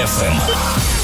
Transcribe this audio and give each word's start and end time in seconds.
FM. 0.00 0.32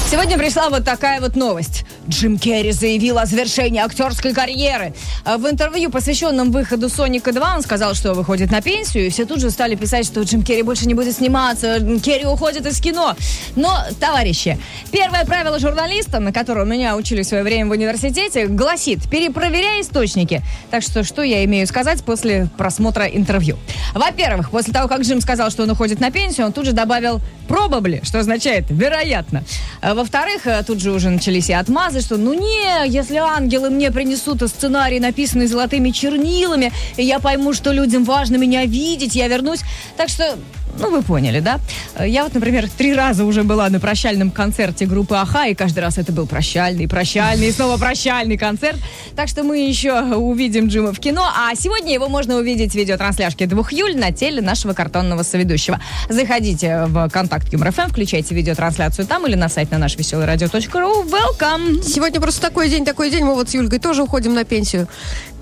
Сегодня 0.09 0.37
пришла 0.39 0.69
вот 0.69 0.83
такая 0.83 1.21
вот 1.21 1.35
новость. 1.35 1.85
Джим 2.09 2.37
Керри 2.37 2.71
заявил 2.71 3.19
о 3.19 3.25
завершении 3.25 3.81
актерской 3.81 4.33
карьеры. 4.33 4.93
А 5.25 5.37
В 5.37 5.49
интервью, 5.49 5.89
посвященном 5.89 6.51
выходу 6.51 6.89
Соника 6.89 7.33
2, 7.33 7.55
он 7.55 7.61
сказал, 7.61 7.93
что 7.93 8.13
выходит 8.13 8.51
на 8.51 8.61
пенсию, 8.61 9.07
и 9.07 9.09
все 9.09 9.25
тут 9.25 9.39
же 9.39 9.49
стали 9.49 9.75
писать, 9.75 10.05
что 10.05 10.21
Джим 10.21 10.43
Керри 10.43 10.61
больше 10.61 10.87
не 10.87 10.93
будет 10.93 11.15
сниматься, 11.15 11.79
Керри 12.03 12.25
уходит 12.25 12.65
из 12.65 12.79
кино. 12.79 13.15
Но, 13.55 13.77
товарищи, 13.99 14.57
первое 14.91 15.25
правило 15.25 15.59
журналиста, 15.59 16.19
на 16.19 16.31
котором 16.31 16.69
меня 16.69 16.95
учили 16.95 17.23
в 17.23 17.27
свое 17.27 17.43
время 17.43 17.67
в 17.67 17.71
университете, 17.71 18.47
гласит, 18.47 19.09
перепроверяй 19.09 19.81
источники. 19.81 20.41
Так 20.71 20.83
что, 20.83 21.03
что 21.03 21.21
я 21.23 21.43
имею 21.45 21.67
сказать 21.67 22.03
после 22.03 22.47
просмотра 22.57 23.05
интервью? 23.05 23.57
Во-первых, 23.93 24.51
после 24.51 24.73
того, 24.73 24.87
как 24.87 25.01
Джим 25.01 25.21
сказал, 25.21 25.49
что 25.49 25.63
он 25.63 25.71
уходит 25.71 25.99
на 25.99 26.11
пенсию, 26.11 26.47
он 26.47 26.53
тут 26.53 26.65
же 26.65 26.71
добавил 26.71 27.21
probably, 27.47 28.05
что 28.05 28.19
означает 28.19 28.65
вероятно. 28.69 29.43
А 29.81 29.93
Во-вторых, 29.93 30.45
э, 30.45 30.63
тут 30.65 30.79
же 30.79 30.91
уже 30.91 31.09
начались 31.09 31.49
и 31.49 31.53
отмазы, 31.53 31.96
что 32.01 32.17
ну 32.17 32.33
не, 32.33 32.87
если 32.87 33.17
ангелы 33.17 33.69
мне 33.69 33.91
принесут 33.91 34.41
сценарий, 34.47 34.99
написанный 34.99 35.47
золотыми 35.47 35.91
чернилами, 35.91 36.71
и 36.95 37.03
я 37.03 37.19
пойму, 37.19 37.53
что 37.53 37.71
людям 37.71 38.03
важно 38.03 38.37
меня 38.37 38.65
видеть, 38.65 39.15
я 39.15 39.27
вернусь. 39.27 39.61
Так 39.95 40.09
что, 40.09 40.37
ну 40.79 40.91
вы 40.91 41.01
поняли, 41.01 41.39
да? 41.39 41.59
Э, 41.95 42.07
Я 42.07 42.23
вот, 42.23 42.33
например, 42.33 42.69
три 42.69 42.93
раза 42.93 43.25
уже 43.25 43.43
была 43.43 43.69
на 43.69 43.79
прощальном 43.79 44.31
концерте 44.31 44.85
группы 44.85 45.15
Аха, 45.15 45.45
и 45.47 45.55
каждый 45.55 45.79
раз 45.79 45.97
это 45.97 46.11
был 46.11 46.27
прощальный, 46.27 46.87
прощальный, 46.87 47.47
и 47.47 47.51
снова 47.51 47.77
прощальный 47.77 48.37
концерт. 48.37 48.77
Так 49.15 49.27
что 49.29 49.43
мы 49.43 49.59
еще 49.59 50.01
увидим 50.15 50.67
Джима 50.67 50.93
в 50.93 50.99
кино, 50.99 51.29
а 51.35 51.53
сегодня 51.55 51.93
его 51.93 52.09
можно 52.09 52.35
увидеть 52.35 52.71
в 52.71 52.75
видеотрансляшке 52.75 53.45
2 53.45 53.63
июля 53.71 53.97
на 53.97 54.11
теле 54.11 54.41
нашего 54.41 54.73
картонного 54.73 55.23
соведущего. 55.23 55.79
Заходите 56.09 56.85
в 56.87 57.09
контакт 57.09 57.51
Юмор 57.51 57.71
ФМ, 57.71 57.89
включайте 57.89 58.35
видеотрансляцию 58.35 59.07
там 59.07 59.25
или 59.27 59.35
на 59.35 59.49
сайт 59.49 59.71
на 59.71 59.77
наш 59.77 59.97
веселый 59.97 60.25
радио.ру. 60.25 61.03
Welcome! 61.05 61.83
Сегодня 61.83 62.19
просто 62.19 62.41
такой 62.41 62.69
день, 62.69 62.85
такой 62.85 63.09
день. 63.09 63.23
Мы 63.23 63.33
вот 63.35 63.49
с 63.49 63.53
Юлькой 63.53 63.79
тоже 63.79 64.03
уходим 64.03 64.33
на 64.33 64.43
пенсию 64.43 64.87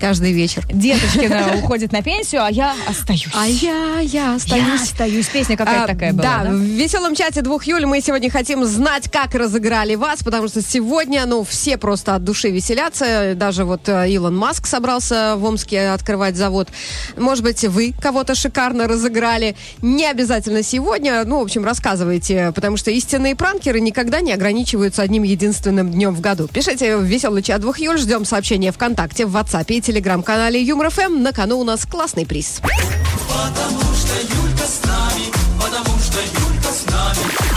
каждый 0.00 0.32
вечер. 0.32 0.66
Деточкина 0.72 1.56
уходит 1.58 1.92
на 1.92 2.02
пенсию, 2.02 2.44
а 2.44 2.50
я 2.50 2.74
остаюсь. 2.88 3.26
А 3.34 3.46
я, 3.46 4.00
я 4.00 4.36
я 4.46 4.74
остаюсь. 4.74 5.25
Остаюсь. 5.26 5.46
Песня 5.46 5.56
какая-то 5.56 5.84
А, 5.84 5.86
такая 5.86 6.12
была, 6.12 6.22
да, 6.22 6.44
да? 6.44 6.50
в 6.50 6.60
веселом 6.60 7.14
чате 7.14 7.42
2 7.42 7.56
июля 7.56 7.86
мы 7.86 8.00
сегодня 8.00 8.30
хотим 8.30 8.64
знать, 8.64 9.10
как 9.10 9.34
разыграли 9.34 9.94
вас, 9.94 10.22
потому 10.22 10.48
что 10.48 10.62
сегодня, 10.62 11.26
ну, 11.26 11.44
все 11.44 11.76
просто 11.76 12.14
от 12.14 12.24
души 12.24 12.50
веселятся. 12.50 13.34
Даже 13.34 13.64
вот 13.64 13.88
э, 13.88 14.08
Илон 14.10 14.36
Маск 14.36 14.66
собрался 14.66 15.34
в 15.36 15.44
Омске 15.44 15.88
открывать 15.88 16.36
завод. 16.36 16.68
Может 17.16 17.44
быть, 17.44 17.64
вы 17.64 17.94
кого-то 18.00 18.34
шикарно 18.34 18.88
разыграли. 18.88 19.56
Не 19.82 20.06
обязательно 20.06 20.62
сегодня. 20.62 21.24
Ну, 21.24 21.40
в 21.40 21.42
общем, 21.42 21.64
рассказывайте, 21.64 22.52
потому 22.54 22.76
что 22.76 22.90
истинные 22.90 23.36
пранкеры 23.36 23.80
никогда 23.80 24.20
не 24.20 24.32
ограничиваются 24.32 25.02
одним 25.02 25.22
единственным 25.22 25.90
днем 25.90 26.14
в 26.14 26.20
году. 26.20 26.48
Пишите 26.48 26.96
в 26.96 27.02
веселый 27.02 27.42
чат 27.42 27.60
2 27.60 27.72
июля. 27.72 27.96
Ждем 27.96 28.24
сообщения 28.24 28.72
ВКонтакте, 28.72 29.26
в 29.26 29.34
WhatsApp 29.34 29.66
и 29.68 29.80
телеграм-канале 29.80 30.62
Юмор 30.62 30.90
ФМ. 30.90 31.22
На 31.22 31.32
кону 31.32 31.58
у 31.58 31.64
нас 31.64 31.86
классный 31.86 32.26
приз. 32.26 32.60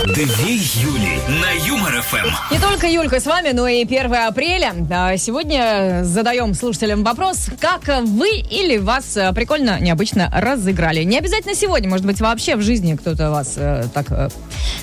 Две 0.06 0.56
Юли 0.56 1.20
на 1.28 1.52
Юмор 1.68 2.02
ФМ. 2.02 2.54
Не 2.54 2.60
только 2.60 2.88
Юлька 2.88 3.20
с 3.20 3.26
вами, 3.26 3.50
но 3.52 3.68
и 3.68 3.84
1 3.84 4.14
апреля. 4.16 4.74
А, 4.90 5.18
Сегодня 5.18 6.04
задаем 6.06 6.54
слушателям 6.54 7.04
вопрос, 7.04 7.48
как 7.60 7.82
вы 8.06 8.38
или 8.38 8.78
вас 8.78 9.18
э, 9.18 9.34
прикольно, 9.34 9.78
необычно 9.82 10.32
разыграли. 10.34 11.04
Не 11.04 11.18
обязательно 11.18 11.54
сегодня, 11.54 11.90
может 11.90 12.06
быть, 12.06 12.22
вообще 12.22 12.56
в 12.56 12.62
жизни 12.62 12.96
кто-то 12.96 13.30
вас 13.30 13.56
э, 13.58 13.88
так 13.94 14.06
э, 14.12 14.30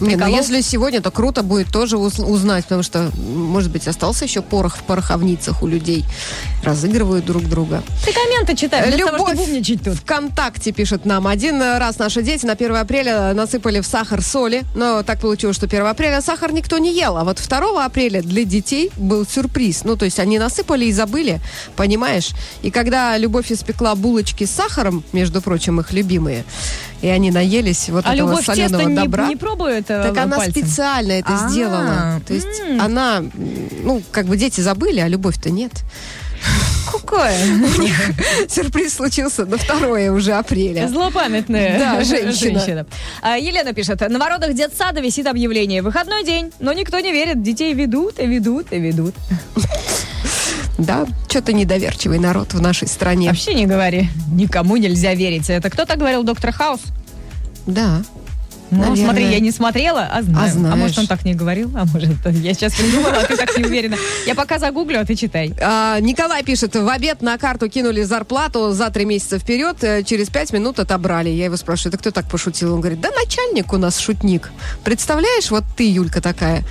Не, 0.00 0.17
ну 0.17 0.27
если 0.27 0.61
сегодня, 0.61 1.00
то 1.00 1.11
круто 1.11 1.42
будет 1.42 1.73
тоже 1.73 1.97
уз- 1.97 2.19
узнать, 2.19 2.64
потому 2.64 2.83
что, 2.83 3.11
может 3.17 3.70
быть, 3.73 3.89
остался 3.89 4.27
еще 4.27 4.42
порох 4.42 4.77
в 4.77 4.83
пороховницах 4.83 5.62
у 5.62 5.67
людей. 5.67 6.05
Разыгрывают 6.62 7.24
друг 7.24 7.45
друга. 7.45 7.83
Ты 8.05 8.12
комменты 8.12 8.55
читай, 8.55 8.86
вместо 8.91 9.12
того, 9.12 9.29
чтобы 9.29 9.42
умничать 9.45 9.83
тут. 9.83 9.95
ВКонтакте 9.95 10.73
пишет 10.73 11.07
нам. 11.07 11.27
Один 11.27 11.62
раз 11.62 11.98
наши 11.98 12.20
дети 12.23 12.45
на 12.45 12.52
1 12.52 12.77
апреля 12.77 13.33
насыпали 13.33 13.80
в 13.80 13.86
сахар 13.86 14.20
соли, 14.20 14.64
но 14.74 15.02
так 15.06 15.20
получилось, 15.20 15.56
что 15.56 15.67
1 15.67 15.86
апреля 15.86 16.20
сахар 16.20 16.52
никто 16.52 16.78
не 16.78 16.92
ел. 16.94 17.17
А 17.17 17.24
вот 17.24 17.40
2 17.48 17.84
апреля 17.84 18.20
для 18.22 18.44
детей 18.44 18.90
был 18.96 19.24
сюрприз. 19.27 19.84
Ну, 19.84 19.96
то 19.96 20.05
есть 20.05 20.18
они 20.20 20.39
насыпали 20.39 20.84
и 20.86 20.92
забыли, 20.92 21.40
понимаешь? 21.77 22.30
И 22.62 22.70
когда 22.70 23.17
Любовь 23.17 23.50
испекла 23.50 23.94
булочки 23.94 24.44
с 24.44 24.50
сахаром, 24.50 25.02
между 25.12 25.40
прочим, 25.40 25.80
их 25.80 25.92
любимые, 25.92 26.44
и 27.02 27.08
они 27.08 27.30
наелись 27.30 27.89
вот 27.89 28.05
А 28.06 28.14
этого 28.14 28.30
любовь 28.30 28.44
соленого 28.46 28.78
тесто 28.83 28.90
не, 28.90 28.96
добра. 28.96 29.28
не 29.28 29.36
пробует 29.36 29.90
э, 29.90 30.02
Так 30.02 30.17
она 30.18 30.36
пальцем? 30.36 30.62
специально 30.62 31.12
это 31.12 31.34
А, 31.34 31.48
сделала. 31.48 32.20
То 32.27 32.34
есть 32.34 32.61
м. 32.67 32.80
она, 32.80 33.23
ну, 33.83 34.02
как 34.11 34.27
бы 34.27 34.36
дети 34.36 34.61
забыли, 34.61 35.00
а 35.00 35.08
любовь-то 35.08 35.50
нет. 35.50 35.73
Какое? 36.91 37.33
Сюрприз 38.48 38.95
случился 38.95 39.45
на 39.45 39.57
2 39.57 40.13
уже 40.13 40.33
апреля. 40.33 40.89
Злопамятная 40.89 41.79
Да, 41.79 42.05
женщина. 42.33 42.86
А, 43.23 43.36
Елена 43.36 43.73
пишет, 43.73 44.01
на 44.08 44.19
воротах 44.19 44.55
детсада 44.55 45.01
висит 45.01 45.27
объявление. 45.27 45.83
Выходной 45.83 46.24
день, 46.24 46.52
но 46.61 46.73
никто 46.73 46.98
не 47.01 47.13
верит. 47.13 47.42
Детей 47.42 47.74
ведут 47.74 48.19
и 48.19 48.27
ведут 48.27 48.73
и 48.73 48.79
ведут. 48.79 49.14
Да, 50.79 51.07
что-то 51.29 51.52
недоверчивый 51.52 52.19
народ 52.19 52.52
в 52.52 52.61
нашей 52.61 52.86
стране. 52.86 53.29
Вообще 53.29 53.55
не 53.55 53.67
говори. 53.67 54.08
Никому 54.30 54.77
нельзя 54.77 55.14
верить. 55.14 55.48
Это 55.48 55.70
кто 55.70 55.86
так 55.86 55.98
говорил, 55.98 56.23
доктор 56.23 56.53
Хаус? 56.53 56.80
Да. 57.67 58.03
Ну, 58.71 58.79
Наверное. 58.79 59.05
смотри, 59.05 59.31
я 59.31 59.41
не 59.41 59.53
смотрела, 59.53 60.09
а 60.13 60.23
знаю. 60.23 60.47
А 60.47 60.51
знаешь. 60.51 60.77
может, 60.77 60.99
он 60.99 61.07
так 61.07 61.25
не 61.25 61.35
говорил, 61.35 61.71
а 61.77 61.85
может, 61.85 62.11
я 62.27 62.55
сейчас 62.55 62.75
придумала, 62.75 63.19
а 63.19 63.25
ты 63.25 63.37
так 63.37 63.57
не 63.57 63.65
уверена. 63.65 63.97
Я 64.27 64.35
пока 64.35 64.59
загуглю, 64.59 65.01
а 65.01 65.05
ты 65.05 65.15
читай. 65.15 65.53
А, 65.61 66.01
Николай 66.01 66.43
пишет, 66.43 66.75
в 66.75 66.89
обед 66.89 67.23
на 67.23 67.39
карту 67.39 67.69
кинули 67.69 68.03
зарплату 68.03 68.73
за 68.73 68.91
три 68.91 69.05
месяца 69.05 69.39
вперед, 69.39 69.83
э, 69.83 70.03
через 70.03 70.31
пять 70.31 70.53
минут 70.53 70.81
отобрали. 70.81 71.29
Я 71.29 71.45
его 71.45 71.57
спрашиваю, 71.57 71.91
это 71.91 71.99
кто 71.99 72.11
так 72.11 72.29
пошутил? 72.29 72.75
Он 72.75 72.81
говорит, 72.81 73.01
да 73.01 73.11
начальник 73.11 73.73
у 73.73 73.77
нас 73.77 73.99
шутник. 73.99 74.51
Представляешь, 74.85 75.51
вот 75.51 75.65
ты, 75.77 75.89
Юлька, 75.89 76.21
такая, 76.21 76.65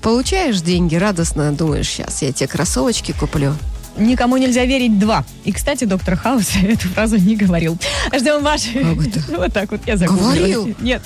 получаешь 0.00 0.60
деньги, 0.60 0.94
радостно 0.94 1.52
думаешь, 1.52 1.88
сейчас 1.88 2.22
я 2.22 2.32
тебе 2.32 2.46
кроссовочки 2.46 3.12
куплю. 3.12 3.54
Никому 3.96 4.36
нельзя 4.36 4.64
верить 4.64 4.98
два. 4.98 5.24
И, 5.44 5.52
кстати, 5.52 5.84
доктор 5.84 6.16
Хаус 6.16 6.50
эту 6.62 6.88
фразу 6.88 7.18
не 7.18 7.36
говорил. 7.36 7.76
Ждем 8.14 8.42
ваши... 8.42 8.72
Как 8.72 9.06
это? 9.06 9.22
Вот 9.42 9.52
так 9.52 9.70
вот 9.70 9.80
я 9.86 9.96
загуглила. 9.96 10.32
Говорил? 10.32 10.74
Нет. 10.80 11.02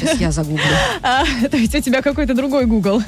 Сейчас 0.00 0.20
я 0.20 0.32
загуглю. 0.32 0.62
А, 1.02 1.24
то 1.50 1.56
есть 1.56 1.74
у 1.74 1.80
тебя 1.80 2.02
какой-то 2.02 2.34
другой 2.34 2.66
Google. 2.66 3.02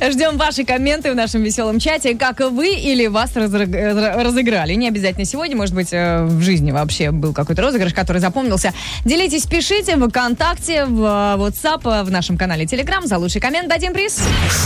Ждем 0.00 0.36
ваши 0.36 0.64
комменты 0.64 1.10
в 1.12 1.14
нашем 1.14 1.42
веселом 1.42 1.78
чате, 1.78 2.14
как 2.14 2.40
вы 2.40 2.74
или 2.74 3.06
вас 3.06 3.34
разыграли. 3.34 4.74
Не 4.74 4.88
обязательно 4.88 5.24
сегодня, 5.24 5.56
может 5.56 5.74
быть, 5.74 5.88
э, 5.92 6.24
в 6.24 6.42
жизни 6.42 6.72
вообще 6.72 7.10
был 7.10 7.32
какой-то 7.32 7.62
розыгрыш, 7.62 7.94
который 7.94 8.18
запомнился. 8.18 8.72
Делитесь, 9.04 9.46
пишите 9.46 9.96
в 9.96 10.08
ВКонтакте, 10.08 10.84
в 10.84 11.02
э, 11.02 11.40
WhatsApp, 11.40 12.04
в 12.04 12.10
нашем 12.10 12.36
канале 12.36 12.64
Telegram. 12.64 13.06
За 13.06 13.18
лучший 13.18 13.40
коммент 13.40 13.68
дадим 13.68 13.92
приз. 13.92 14.20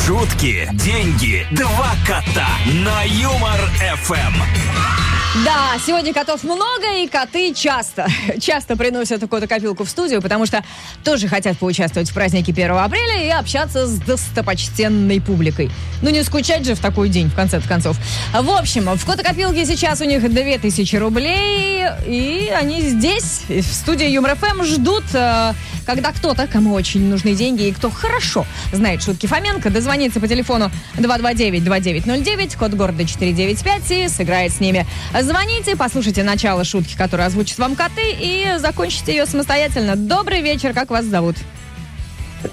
Шутки, 0.07 0.69
деньги, 0.73 1.47
два 1.53 1.95
кота 2.07 2.49
на 2.85 3.03
Юмор 3.05 3.61
ФМ. 3.95 5.06
Да, 5.45 5.77
сегодня 5.85 6.15
котов 6.15 6.45
много, 6.45 6.95
и 7.03 7.07
коты 7.09 7.53
часто, 7.53 8.07
часто 8.41 8.75
приносят 8.75 9.21
кота-копилку 9.29 9.85
в 9.85 9.91
студию, 9.91 10.23
потому 10.23 10.47
что 10.47 10.65
тоже 11.05 11.29
хотят 11.29 11.59
поучаствовать 11.59 12.11
в 12.11 12.15
празднике 12.15 12.53
1 12.53 12.71
апреля 12.71 13.23
и 13.23 13.29
общаться 13.29 13.87
с 13.87 13.99
достопочтенной 13.99 15.21
публикой. 15.21 15.71
Ну, 16.01 16.09
не 16.09 16.23
скучать 16.25 16.65
же 16.65 16.75
в 16.75 16.81
такой 16.81 17.11
день, 17.11 17.29
в 17.29 17.35
конце 17.35 17.61
концов. 17.61 17.99
В 18.33 18.51
общем, 18.51 18.85
в 18.85 19.05
кота-копилке 19.05 19.67
сейчас 19.67 20.01
у 20.01 20.05
них 20.05 20.27
2000 20.27 20.97
рублей, 20.97 21.85
и 22.07 22.51
они 22.55 22.81
здесь, 22.81 23.43
в 23.49 23.63
студии 23.63 24.09
Юмор 24.09 24.37
ФМ, 24.37 24.63
ждут, 24.63 25.05
э, 25.13 25.53
когда 25.85 26.13
кто-то, 26.13 26.47
кому 26.47 26.73
очень 26.73 27.09
нужны 27.09 27.35
деньги, 27.35 27.65
и 27.65 27.73
кто 27.73 27.91
хорошо 27.91 28.47
знает 28.73 29.03
шутки 29.03 29.27
Фоменко, 29.27 29.71
дозвонится 29.71 30.19
по 30.19 30.29
телефону 30.29 30.71
229-2909, 30.97 32.57
код 32.59 32.73
города 32.73 33.05
495, 33.05 33.91
и 33.91 34.09
сыграет 34.09 34.53
с 34.53 34.61
ними. 34.61 34.87
Звоните, 35.27 35.75
послушайте 35.75 36.23
начало 36.23 36.63
шутки, 36.63 36.97
которую 36.97 37.27
озвучат 37.27 37.59
вам 37.59 37.75
коты, 37.75 38.15
и 38.17 38.47
закончите 38.59 39.11
ее 39.11 39.27
самостоятельно. 39.27 39.97
Добрый 39.97 40.41
вечер, 40.41 40.73
как 40.73 40.89
вас 40.91 41.05
зовут? 41.05 41.35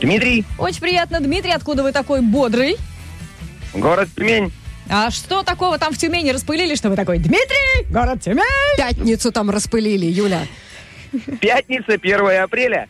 Дмитрий, 0.01 0.43
Очень 0.57 0.81
приятно, 0.81 1.19
Дмитрий, 1.19 1.51
откуда 1.51 1.83
вы 1.83 1.91
такой 1.91 2.21
бодрый? 2.21 2.77
город 3.75 4.09
Тюмень. 4.15 4.51
А 4.89 5.11
что 5.11 5.43
такого 5.43 5.77
там 5.77 5.93
в 5.93 5.99
Тюмени 5.99 6.31
распылили, 6.31 6.73
что 6.73 6.89
вы 6.89 6.95
такой, 6.95 7.19
Дмитрий, 7.19 7.85
город 7.91 8.21
Тюмень? 8.23 8.41
Пятницу 8.75 9.31
там 9.31 9.51
распылили, 9.51 10.07
Юля. 10.07 10.41
Пятница, 11.39 11.93
1 11.93 12.41
апреля. 12.43 12.87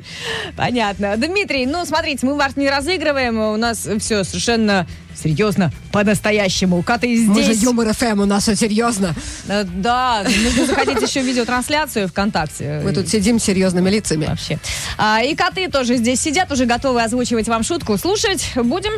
Понятно. 0.56 1.16
Дмитрий, 1.18 1.66
ну, 1.66 1.86
смотрите, 1.86 2.26
мы 2.26 2.36
вас 2.36 2.56
не 2.56 2.70
разыгрываем, 2.70 3.40
у 3.40 3.58
нас 3.58 3.88
все 4.00 4.24
совершенно 4.24 4.88
серьезно, 5.16 5.72
по-настоящему. 5.92 6.82
Коты 6.84 7.16
здесь. 7.16 7.28
Мы 7.28 7.44
же 7.44 7.54
Юмор 7.54 7.94
ФМ, 7.94 8.22
у 8.22 8.26
нас 8.26 8.44
все 8.44 8.56
серьезно. 8.56 9.14
Э, 9.48 9.64
Да, 9.64 10.24
нужно 10.44 10.66
заходить 10.66 11.02
еще 11.02 11.22
в 11.22 11.26
видеотрансляцию 11.26 12.08
ВКонтакте. 12.08 12.82
Мы 12.84 12.94
тут 12.94 13.08
сидим 13.08 13.40
серьезными 13.40 13.90
лицами. 13.90 14.26
Вообще. 14.26 14.58
А, 14.98 15.22
и 15.22 15.36
коты 15.36 15.70
тоже 15.70 15.98
здесь 15.98 16.20
сидят, 16.20 16.52
уже 16.52 16.66
готовы 16.66 17.02
озвучивать 17.04 17.48
вам 17.48 17.64
шутку. 17.64 17.98
Слушать 17.98 18.52
будем? 18.56 18.92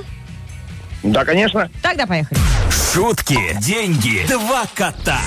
Да, 1.04 1.24
конечно. 1.26 1.70
Тогда 1.82 2.08
поехали. 2.08 2.40
Шутки, 2.94 3.38
деньги, 3.62 4.26
два 4.28 4.64
кота. 4.74 5.20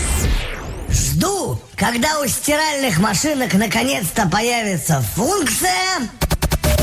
Жду, 1.18 1.58
когда 1.74 2.20
у 2.20 2.26
стиральных 2.28 3.00
машинок 3.00 3.52
наконец-то 3.54 4.28
появится 4.28 5.00
функция. 5.00 5.98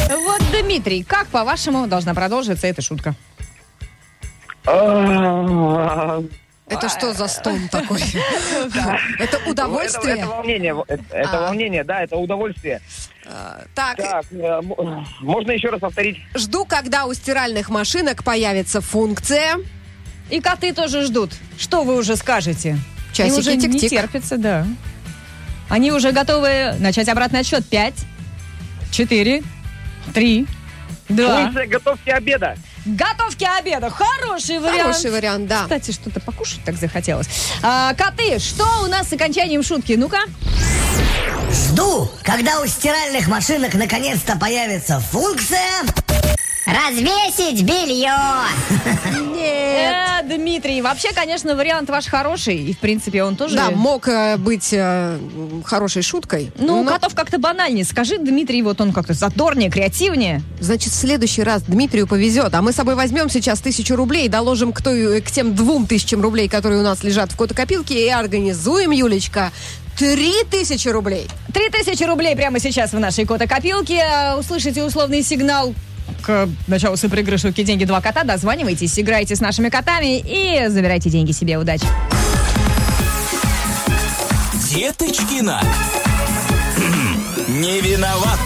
Вот, 0.10 0.42
Дмитрий, 0.52 1.04
как, 1.04 1.28
по-вашему, 1.28 1.88
должна 1.88 2.14
продолжиться 2.14 2.68
эта 2.68 2.82
шутка? 2.82 3.16
А, 4.68 6.22
Это 6.68 6.90
что 6.90 7.14
за 7.14 7.28
стон 7.30 7.70
такой? 7.72 8.02
Это 8.02 9.00
Это, 9.20 9.38
это 9.38 9.50
удовольствие? 9.50 10.26
волнение, 10.26 10.84
это, 10.86 11.04
это 11.16 11.38
А. 11.38 11.42
волнение, 11.48 11.84
да, 11.86 12.04
это 12.04 12.18
удовольствие. 12.18 12.82
Так, 13.74 13.96
Так, 13.96 14.26
э, 14.32 14.60
можно 15.22 15.52
еще 15.52 15.70
раз 15.70 15.80
повторить? 15.80 16.18
жду, 16.36 16.66
когда 16.66 17.06
у 17.06 17.14
стиральных 17.14 17.70
машинок 17.70 18.24
появится 18.26 18.82
функция. 18.82 19.60
И 20.30 20.42
коты 20.42 20.74
тоже 20.74 21.04
ждут. 21.04 21.32
Что 21.58 21.84
вы 21.84 21.96
уже 21.98 22.16
скажете? 22.18 22.78
Часики 23.16 23.34
Им 23.34 23.40
уже 23.40 23.56
не 23.56 23.80
тик-тик. 23.80 23.90
терпится, 23.90 24.38
да. 24.38 24.68
Они 25.70 25.92
уже 25.94 26.12
готовы 26.12 26.76
начать 26.80 27.08
обратный 27.08 27.40
отсчет. 27.40 27.66
Пять, 27.66 27.96
четыре, 28.92 29.42
три, 30.14 30.46
два. 31.08 31.44
Функция 31.44 31.68
готовки 31.68 32.10
обеда. 32.10 32.58
Готовки 32.86 33.46
обеда. 33.46 33.90
Хороший 33.90 34.60
вариант. 34.60 34.82
Хороший 34.82 35.12
вариант, 35.12 35.48
да. 35.48 35.64
Кстати, 35.64 35.92
что-то 35.92 36.20
покушать 36.20 36.60
так 36.66 36.76
захотелось. 36.76 37.28
А, 37.64 37.94
коты, 37.94 38.38
что 38.40 38.66
у 38.84 38.88
нас 38.88 39.08
с 39.08 39.14
окончанием 39.14 39.64
шутки? 39.64 39.94
Ну-ка. 39.94 40.20
Жду, 41.52 42.12
когда 42.22 42.60
у 42.60 42.68
стиральных 42.68 43.28
машинок 43.30 43.76
наконец-то 43.76 44.38
появится 44.38 45.00
функция. 45.00 45.84
Развесить 46.66 47.64
белье. 47.64 48.12
Э, 49.38 50.24
Дмитрий, 50.24 50.82
вообще, 50.82 51.14
конечно, 51.14 51.56
вариант 51.56 51.90
ваш 51.90 52.08
хороший. 52.08 52.58
И, 52.58 52.74
в 52.74 52.80
принципе, 52.80 53.24
он 53.24 53.36
тоже... 53.36 53.56
Да, 53.56 53.70
мог 53.70 54.08
э, 54.08 54.38
быть 54.38 54.70
э, 54.72 55.20
хорошей 55.64 56.02
шуткой. 56.02 56.52
Ну, 56.58 56.84
но, 56.84 56.92
котов 56.92 57.14
как-то 57.14 57.38
банальнее. 57.38 57.86
Скажи, 57.86 58.18
Дмитрий, 58.18 58.64
вот 58.64 58.82
он 58.82 58.94
как-то 58.94 59.14
задорнее, 59.14 59.70
креативнее. 59.70 60.42
Значит, 60.60 60.92
в 60.92 60.96
следующий 60.96 61.44
раз 61.44 61.62
Дмитрию 61.64 62.08
повезет. 62.08 62.56
А 62.56 62.64
мы 62.64 62.72
с 62.72 62.76
собой 62.76 62.96
возьмем 62.96 63.30
сейчас 63.30 63.60
тысячу 63.60 63.96
рублей 63.96 64.26
и 64.26 64.30
доложим 64.30 64.74
к, 64.74 64.82
той, 64.82 65.22
к 65.22 65.30
тем 65.30 65.54
двум 65.54 65.86
тысячам 65.86 66.22
рублей, 66.22 66.50
которые 66.50 66.80
у 66.80 66.84
нас 66.84 67.04
лежат 67.04 67.32
в 67.32 67.38
котокопилке, 67.38 68.08
и 68.08 68.10
организуем, 68.10 68.90
Юлечка, 68.90 69.52
три 69.98 70.34
тысячи 70.50 70.88
рублей. 70.88 71.28
Три 71.54 71.70
тысячи 71.70 72.04
рублей 72.04 72.36
прямо 72.36 72.60
сейчас 72.60 72.92
в 72.92 73.00
нашей 73.00 73.26
кота-копилке. 73.26 74.02
А, 74.02 74.38
Услышите 74.38 74.84
условный 74.84 75.22
сигнал 75.22 75.76
к 76.22 76.50
началу 76.68 76.98
суперигры 76.98 77.38
«Шутки, 77.38 77.64
деньги, 77.64 77.86
два 77.86 78.02
кота». 78.02 78.24
Дозванивайтесь, 78.24 79.00
играйте 79.00 79.36
с 79.36 79.40
нашими 79.40 79.70
котами 79.70 80.20
и 80.20 80.68
забирайте 80.70 81.10
деньги 81.10 81.32
себе. 81.32 81.58
Удачи! 81.58 81.86
Деточкина. 84.72 85.62
Не 87.48 87.82
виноват. 87.82 88.40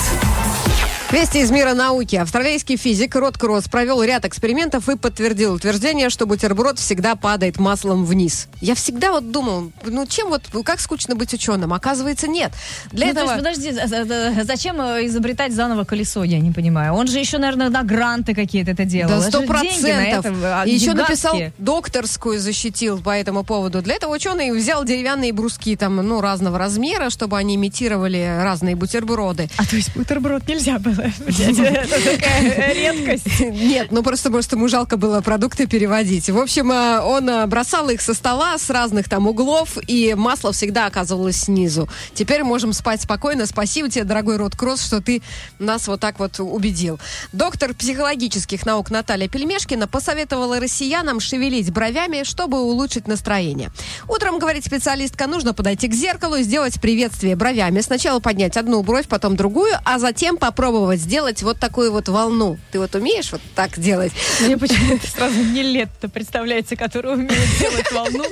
Вести 1.11 1.39
из 1.39 1.49
мира 1.49 1.73
науки. 1.73 2.17
Австралийский 2.17 2.77
физик 2.77 3.15
Рот 3.15 3.35
Кросс 3.35 3.67
провел 3.67 4.03
ряд 4.03 4.25
экспериментов 4.25 4.87
и 4.89 4.95
подтвердил 4.95 5.55
утверждение, 5.55 6.11
что 6.11 6.27
бутерброд 6.27 6.77
всегда 6.77 7.15
падает 7.15 7.57
маслом 7.57 8.05
вниз. 8.05 8.47
Я 8.61 8.75
всегда 8.75 9.11
вот 9.11 9.31
думал, 9.31 9.71
ну 9.83 10.05
чем 10.05 10.29
вот, 10.29 10.43
как 10.63 10.79
скучно 10.79 11.15
быть 11.15 11.33
ученым? 11.33 11.73
Оказывается, 11.73 12.27
нет. 12.27 12.51
Для 12.91 13.07
Ну, 13.07 13.13
то 13.15 13.19
этого... 13.21 13.31
есть, 13.33 13.43
подожди, 13.43 13.71
за- 13.71 13.87
за- 13.87 14.03
за- 14.05 14.43
зачем 14.43 14.79
э, 14.79 15.07
изобретать 15.07 15.51
заново 15.51 15.83
колесо, 15.83 16.23
я 16.23 16.37
не 16.39 16.51
понимаю. 16.51 16.93
Он 16.93 17.07
же 17.07 17.17
еще, 17.17 17.39
наверное, 17.39 17.71
да, 17.71 17.81
гранты 17.81 18.35
какие-то 18.35 18.71
это 18.71 18.85
делал. 18.85 19.09
Да, 19.09 19.21
сто 19.21 19.41
на 19.41 19.47
процентов. 19.47 20.35
а, 20.43 20.63
И 20.67 20.75
еще 20.75 20.93
написал 20.93 21.35
докторскую, 21.57 22.39
защитил 22.39 23.01
по 23.01 23.09
этому 23.17 23.43
поводу. 23.43 23.81
Для 23.81 23.95
этого 23.95 24.13
ученый 24.13 24.51
взял 24.51 24.83
деревянные 24.85 25.33
бруски 25.33 25.75
там, 25.75 25.95
ну, 25.95 26.21
разного 26.21 26.59
размера, 26.59 27.09
чтобы 27.09 27.35
они 27.39 27.55
имитировали 27.55 28.41
разные 28.43 28.75
бутерброды. 28.75 29.49
А 29.57 29.65
то 29.65 29.75
есть 29.75 29.95
бутерброд 29.95 30.47
нельзя 30.47 30.77
было? 30.77 30.98
Такая 30.99 32.73
редкость. 32.73 33.39
Нет, 33.39 33.91
ну 33.91 34.03
просто, 34.03 34.31
просто 34.31 34.55
ему 34.55 34.67
жалко 34.67 34.97
было 34.97 35.21
продукты 35.21 35.67
переводить. 35.67 36.29
В 36.29 36.37
общем, 36.37 36.71
э, 36.71 36.99
он 37.01 37.29
э, 37.29 37.45
бросал 37.47 37.89
их 37.89 38.01
со 38.01 38.13
стола 38.13 38.57
с 38.57 38.69
разных 38.69 39.09
там 39.09 39.27
углов, 39.27 39.77
и 39.87 40.13
масло 40.15 40.51
всегда 40.51 40.85
оказывалось 40.85 41.41
снизу. 41.41 41.89
Теперь 42.13 42.43
можем 42.43 42.73
спать 42.73 43.01
спокойно. 43.01 43.45
Спасибо 43.45 43.89
тебе, 43.89 44.03
дорогой 44.03 44.37
Рот 44.37 44.55
Кросс, 44.55 44.83
что 44.83 45.01
ты 45.01 45.21
нас 45.59 45.87
вот 45.87 45.99
так 45.99 46.19
вот 46.19 46.39
убедил. 46.39 46.99
Доктор 47.31 47.73
психологических 47.73 48.65
наук 48.65 48.91
Наталья 48.91 49.27
Пельмешкина 49.27 49.87
посоветовала 49.87 50.59
россиянам 50.59 51.19
шевелить 51.19 51.71
бровями, 51.71 52.23
чтобы 52.23 52.59
улучшить 52.59 53.07
настроение. 53.07 53.71
Утром, 54.07 54.39
говорит 54.39 54.65
специалистка, 54.65 55.27
нужно 55.27 55.53
подойти 55.53 55.87
к 55.87 55.93
зеркалу 55.93 56.35
и 56.37 56.43
сделать 56.43 56.81
приветствие 56.81 57.35
бровями. 57.35 57.81
Сначала 57.81 58.19
поднять 58.19 58.57
одну 58.57 58.81
бровь, 58.81 59.07
потом 59.07 59.35
другую, 59.35 59.73
а 59.85 59.99
затем 59.99 60.37
попробовать 60.37 60.88
сделать 60.95 61.41
вот 61.43 61.59
такую 61.59 61.91
вот 61.91 62.07
волну. 62.09 62.57
Ты 62.71 62.79
вот 62.79 62.93
умеешь 62.95 63.31
вот 63.31 63.41
так 63.55 63.79
делать? 63.79 64.11
Мне 64.41 64.57
почему-то 64.57 65.07
сразу 65.07 65.35
не 65.41 65.63
лет-то 65.63 66.09
представляется, 66.09 66.75
который 66.75 67.13
умеет 67.13 67.31
делать 67.59 67.91
волну. 67.91 68.23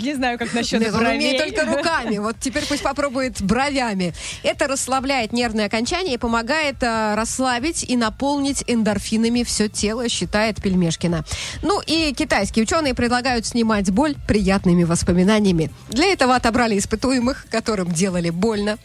Не 0.00 0.14
знаю, 0.14 0.38
как 0.38 0.52
насчет 0.54 0.80
Нет, 0.80 0.92
он 0.92 0.98
бровей. 1.00 1.16
умеет 1.16 1.38
только 1.56 1.64
руками. 1.76 2.18
Вот 2.18 2.36
теперь 2.40 2.64
пусть 2.66 2.82
попробует 2.82 3.40
бровями. 3.42 4.12
Это 4.42 4.66
расслабляет 4.66 5.32
нервные 5.32 5.66
окончания 5.66 6.14
и 6.14 6.18
помогает 6.18 6.76
э, 6.82 7.14
расслабить 7.14 7.84
и 7.88 7.96
наполнить 7.96 8.64
эндорфинами 8.66 9.42
все 9.42 9.68
тело, 9.68 10.08
считает 10.08 10.62
Пельмешкина. 10.62 11.24
Ну 11.62 11.80
и 11.86 12.12
китайские 12.12 12.64
ученые 12.64 12.94
предлагают 12.94 13.46
снимать 13.46 13.90
боль 13.90 14.14
приятными 14.26 14.84
воспоминаниями. 14.84 15.70
Для 15.90 16.06
этого 16.06 16.34
отобрали 16.36 16.78
испытуемых, 16.78 17.46
которым 17.50 17.92
делали 17.92 18.30
больно. 18.30 18.78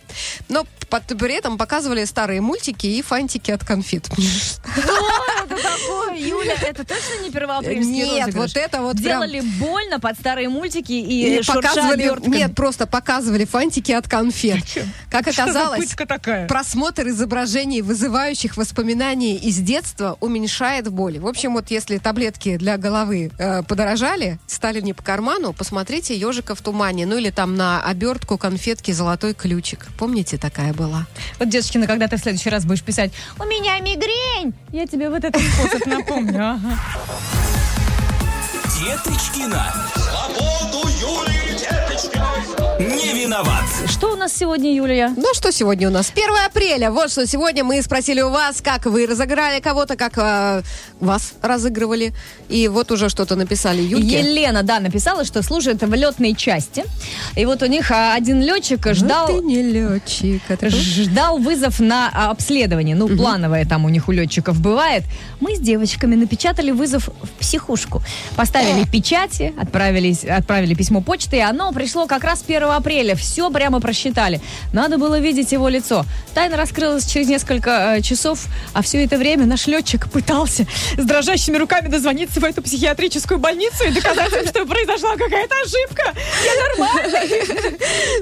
Но 0.47 0.65
под- 0.89 1.17
при 1.19 1.33
этом 1.35 1.57
показывали 1.57 2.03
старые 2.05 2.41
мультики 2.41 2.87
и 2.87 3.01
фантики 3.19 3.51
от 3.51 3.65
конфет. 3.65 4.05
Что 4.05 4.61
это 5.43 5.55
такое, 5.61 6.15
Юля? 6.17 6.55
Это 6.61 6.85
точно 6.85 7.23
не 7.23 7.31
первоапрельский 7.31 7.91
Нет, 7.91 8.27
розыгрыш? 8.27 8.35
вот 8.35 8.57
это 8.57 8.81
вот 8.81 8.95
прям- 8.95 9.21
Делали 9.21 9.41
больно 9.59 9.99
под 9.99 10.17
старые 10.17 10.47
мультики 10.47 10.93
и, 10.93 11.41
показывали, 11.45 12.13
нет, 12.27 12.55
просто 12.55 12.87
показывали 12.87 13.43
фантики 13.43 13.91
от 13.91 14.07
конфет. 14.07 14.63
Как 15.11 15.27
оказалось, 15.27 15.93
просмотр 16.47 17.09
изображений, 17.09 17.81
вызывающих 17.81 18.55
воспоминания 18.55 19.35
из 19.35 19.57
детства, 19.57 20.17
уменьшает 20.21 20.87
боль. 20.89 21.19
В 21.19 21.27
общем, 21.27 21.53
вот 21.53 21.69
если 21.71 21.97
таблетки 21.97 22.55
для 22.55 22.77
головы 22.77 23.31
э, 23.37 23.63
подорожали, 23.63 24.39
стали 24.47 24.79
не 24.79 24.93
по 24.93 25.03
карману, 25.03 25.51
посмотрите 25.51 26.15
«Ежика 26.15 26.55
в 26.55 26.61
тумане», 26.61 27.05
ну 27.05 27.17
или 27.17 27.31
там 27.31 27.55
на 27.55 27.81
обертку 27.83 28.37
конфетки 28.37 28.91
«Золотой 28.91 29.33
ключик». 29.33 29.87
Помните, 29.97 30.37
такая 30.37 30.73
была? 30.73 31.05
Вот, 31.37 31.49
Деточкина, 31.49 31.85
когда 31.87 32.07
ты 32.07 32.15
в 32.15 32.19
следующий 32.21 32.49
раз 32.49 32.63
будешь 32.65 32.83
писать 32.83 33.08
«У 33.39 33.43
меня 33.45 33.79
мигрень», 33.79 34.53
я 34.71 34.85
тебе 34.85 35.09
вот 35.09 35.23
этот 35.23 35.41
способ 35.41 35.85
напомню. 35.85 36.59
Деточкина. 38.79 39.73
Свободу 39.95 40.87
Юлии. 40.99 41.38
Не 42.79 43.11
виноват. 43.11 43.65
Что 43.87 44.13
у 44.13 44.15
нас 44.15 44.33
сегодня, 44.33 44.73
Юлия? 44.73 45.13
Ну 45.17 45.33
что 45.33 45.51
сегодня 45.51 45.89
у 45.89 45.91
нас? 45.91 46.13
1 46.15 46.23
апреля. 46.47 46.91
Вот 46.91 47.11
что 47.11 47.27
сегодня 47.27 47.65
мы 47.65 47.81
спросили 47.81 48.21
у 48.21 48.29
вас, 48.29 48.61
как 48.61 48.85
вы 48.85 49.05
разыграли 49.05 49.59
кого-то, 49.59 49.97
как 49.97 50.13
э, 50.17 50.61
вас 51.01 51.33
разыгрывали. 51.41 52.13
И 52.47 52.69
вот 52.69 52.89
уже 52.93 53.09
что-то 53.09 53.35
написали 53.35 53.81
Юльке. 53.81 54.19
Елена, 54.21 54.63
да, 54.63 54.79
написала, 54.79 55.25
что 55.25 55.43
служит 55.43 55.81
в 55.81 55.93
летной 55.93 56.33
части. 56.35 56.85
И 57.35 57.43
вот 57.43 57.61
у 57.63 57.65
них 57.65 57.91
а, 57.91 58.13
один 58.15 58.41
летчик 58.41 58.93
ждал... 58.93 59.27
Ну, 59.27 59.41
ты 59.41 59.45
не 59.45 59.61
летчик. 59.61 60.41
а 60.47 60.55
ты 60.55 60.69
Ждал 60.69 61.37
вызов 61.37 61.81
на 61.81 62.09
а, 62.13 62.31
обследование. 62.31 62.95
Ну, 62.95 63.09
плановое 63.09 63.65
там 63.65 63.83
у 63.83 63.89
них 63.89 64.07
у 64.07 64.13
летчиков 64.13 64.57
бывает. 64.61 65.03
Мы 65.41 65.57
с 65.57 65.59
девочками 65.59 66.15
напечатали 66.15 66.71
вызов 66.71 67.09
в 67.09 67.29
психушку. 67.41 68.01
Поставили 68.37 68.85
печати, 68.85 69.53
отправились, 69.59 70.23
отправили 70.23 70.75
письмо 70.75 71.01
почты, 71.01 71.37
и 71.37 71.41
оно 71.41 71.73
пришло 71.73 72.07
как 72.07 72.23
раз 72.23 72.41
1 72.47 72.68
апреля. 72.71 73.15
Все 73.15 73.49
прямо 73.49 73.79
просчитали. 73.79 74.41
Надо 74.73 74.97
было 74.97 75.19
видеть 75.19 75.51
его 75.51 75.69
лицо. 75.69 76.05
Тайна 76.33 76.57
раскрылась 76.57 77.05
через 77.05 77.27
несколько 77.27 77.95
э, 77.97 78.01
часов, 78.01 78.45
а 78.73 78.81
все 78.81 79.03
это 79.03 79.17
время 79.17 79.45
наш 79.45 79.67
летчик 79.67 80.09
пытался 80.09 80.65
с 80.97 81.03
дрожащими 81.03 81.57
руками 81.57 81.87
дозвониться 81.87 82.39
в 82.39 82.43
эту 82.43 82.61
психиатрическую 82.61 83.39
больницу 83.39 83.83
и 83.85 83.91
доказать 83.91 84.31
им, 84.33 84.47
что 84.47 84.65
произошла 84.65 85.15
какая-то 85.15 85.55
ошибка. 85.63 86.13
Я 86.45 86.85
нормально. 86.85 87.77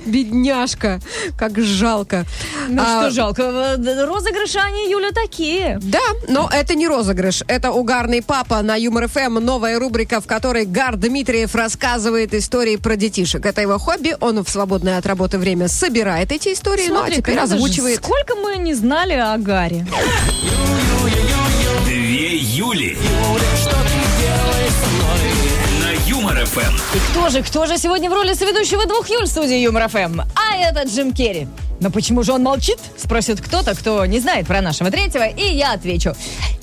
Бедняжка, 0.06 1.00
как 1.38 1.60
жалко. 1.60 2.26
Ну 2.70 2.82
А, 2.86 3.04
что 3.04 3.12
жалко, 3.12 3.42
э, 3.42 4.06
розыгрыши 4.06 4.60
они, 4.60 4.90
Юля, 4.92 5.12
такие. 5.12 5.80
Да, 5.82 6.00
но 6.28 6.50
это 6.52 6.76
не 6.76 6.88
розыгрыш. 6.88 7.44
Это 7.48 7.72
«Угарный 7.72 8.22
папа» 8.22 8.62
на 8.62 8.76
Юмор 8.76 9.08
FM. 9.08 9.36
Новая 9.40 9.80
рубрика, 9.80 10.22
в 10.22 10.28
которой 10.28 10.66
Гар 10.66 10.96
Дмитриев 10.96 11.56
рассказывает 11.56 12.34
истории 12.34 12.78
про 12.78 12.96
детишек. 12.96 13.46
Это 13.46 13.62
его 13.62 13.78
хобби. 13.78 14.16
Он 14.20 14.37
в 14.44 14.50
свободное 14.50 14.98
от 14.98 15.06
работы 15.06 15.38
время 15.38 15.68
собирает 15.68 16.32
эти 16.32 16.54
истории, 16.54 16.88
ну 16.90 17.04
а 17.04 17.10
теперь 17.10 17.38
озвучивает. 17.40 17.98
Сколько 17.98 18.36
мы 18.36 18.58
не 18.58 18.74
знали 18.74 19.14
о 19.14 19.38
Гаре. 19.38 19.86
Две 21.86 22.38
Юли. 22.38 22.98
На 25.82 25.92
Юмор 26.10 26.46
FM. 26.46 26.76
И 26.96 27.00
кто 27.12 27.30
же, 27.30 27.42
кто 27.44 27.66
же 27.66 27.78
сегодня 27.78 28.10
в 28.10 28.14
роли 28.14 28.34
соведущего 28.34 28.86
двух 28.86 29.10
Юль 29.10 29.26
в 29.26 29.28
студии 29.28 29.58
Юмор 29.58 29.88
FM? 29.90 30.22
А 30.22 30.58
это 30.58 30.84
Джим 30.88 31.14
Керри. 31.14 31.48
Но 31.80 31.90
почему 31.92 32.24
же 32.24 32.34
он 32.34 32.44
молчит? 32.44 32.80
Спросит 32.98 33.42
кто-то, 33.42 33.76
кто 33.76 34.06
не 34.06 34.20
знает 34.20 34.48
про 34.48 34.62
нашего 34.62 34.90
третьего, 34.92 35.26
и 35.28 35.56
я 35.56 35.74
отвечу. 35.74 36.14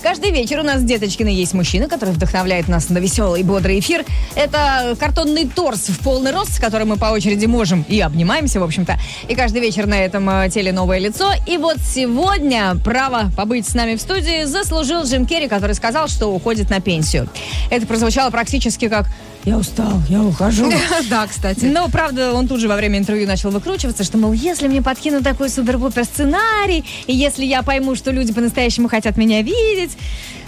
Каждый 0.02 0.32
вечер 0.32 0.60
у 0.60 0.62
нас 0.62 0.82
в 0.82 0.84
Деточкино 0.84 1.28
есть 1.28 1.54
мужчина, 1.54 1.88
который 1.88 2.10
вдохновляет 2.10 2.68
нас 2.68 2.90
на 2.90 2.98
веселый 2.98 3.40
и 3.40 3.44
бодрый 3.44 3.78
эфир. 3.78 4.04
Это 4.34 4.96
картонный 4.98 5.48
торс 5.48 5.88
в 5.88 5.98
полный 6.00 6.30
рост, 6.30 6.56
с 6.56 6.58
которым 6.58 6.88
мы 6.88 6.96
по 6.96 7.06
очереди 7.06 7.46
можем 7.46 7.84
и 7.88 8.00
обнимаемся, 8.00 8.60
в 8.60 8.64
общем-то. 8.64 8.98
И 9.28 9.34
каждый 9.34 9.62
вечер 9.62 9.86
на 9.86 10.04
этом 10.04 10.28
э, 10.28 10.50
теле 10.50 10.72
новое 10.72 10.98
лицо. 10.98 11.30
И 11.46 11.56
вот 11.56 11.78
сегодня 11.78 12.74
право 12.84 13.30
побыть 13.36 13.66
с 13.66 13.74
нами 13.74 13.96
в 13.96 14.00
студии 14.00 14.44
заслужил 14.44 15.04
Джим 15.04 15.26
Керри, 15.26 15.48
который 15.48 15.74
сказал, 15.74 16.08
что 16.08 16.26
уходит 16.26 16.68
на 16.68 16.80
пенсию. 16.80 17.28
Это 17.70 17.86
прозвучало 17.86 18.30
практически 18.30 18.88
как 18.88 19.06
«Я 19.44 19.58
устал, 19.58 20.00
я 20.08 20.22
ухожу». 20.22 20.70
Да, 21.10 21.26
кстати. 21.26 21.66
Но, 21.66 21.88
правда, 21.88 22.32
он 22.32 22.48
тут 22.48 22.60
же 22.60 22.68
во 22.68 22.76
время 22.76 22.98
интервью 22.98 23.26
начал 23.26 23.50
выкручиваться, 23.50 24.02
что, 24.02 24.16
мол, 24.16 24.32
если 24.32 24.68
мне 24.68 24.80
подкинут 25.04 25.24
такой 25.24 25.50
супер-пупер 25.50 26.04
сценарий, 26.04 26.82
и 27.06 27.14
если 27.14 27.44
я 27.44 27.62
пойму, 27.62 27.94
что 27.94 28.10
люди 28.10 28.32
по-настоящему 28.32 28.88
хотят 28.88 29.18
меня 29.18 29.42
видеть... 29.42 29.98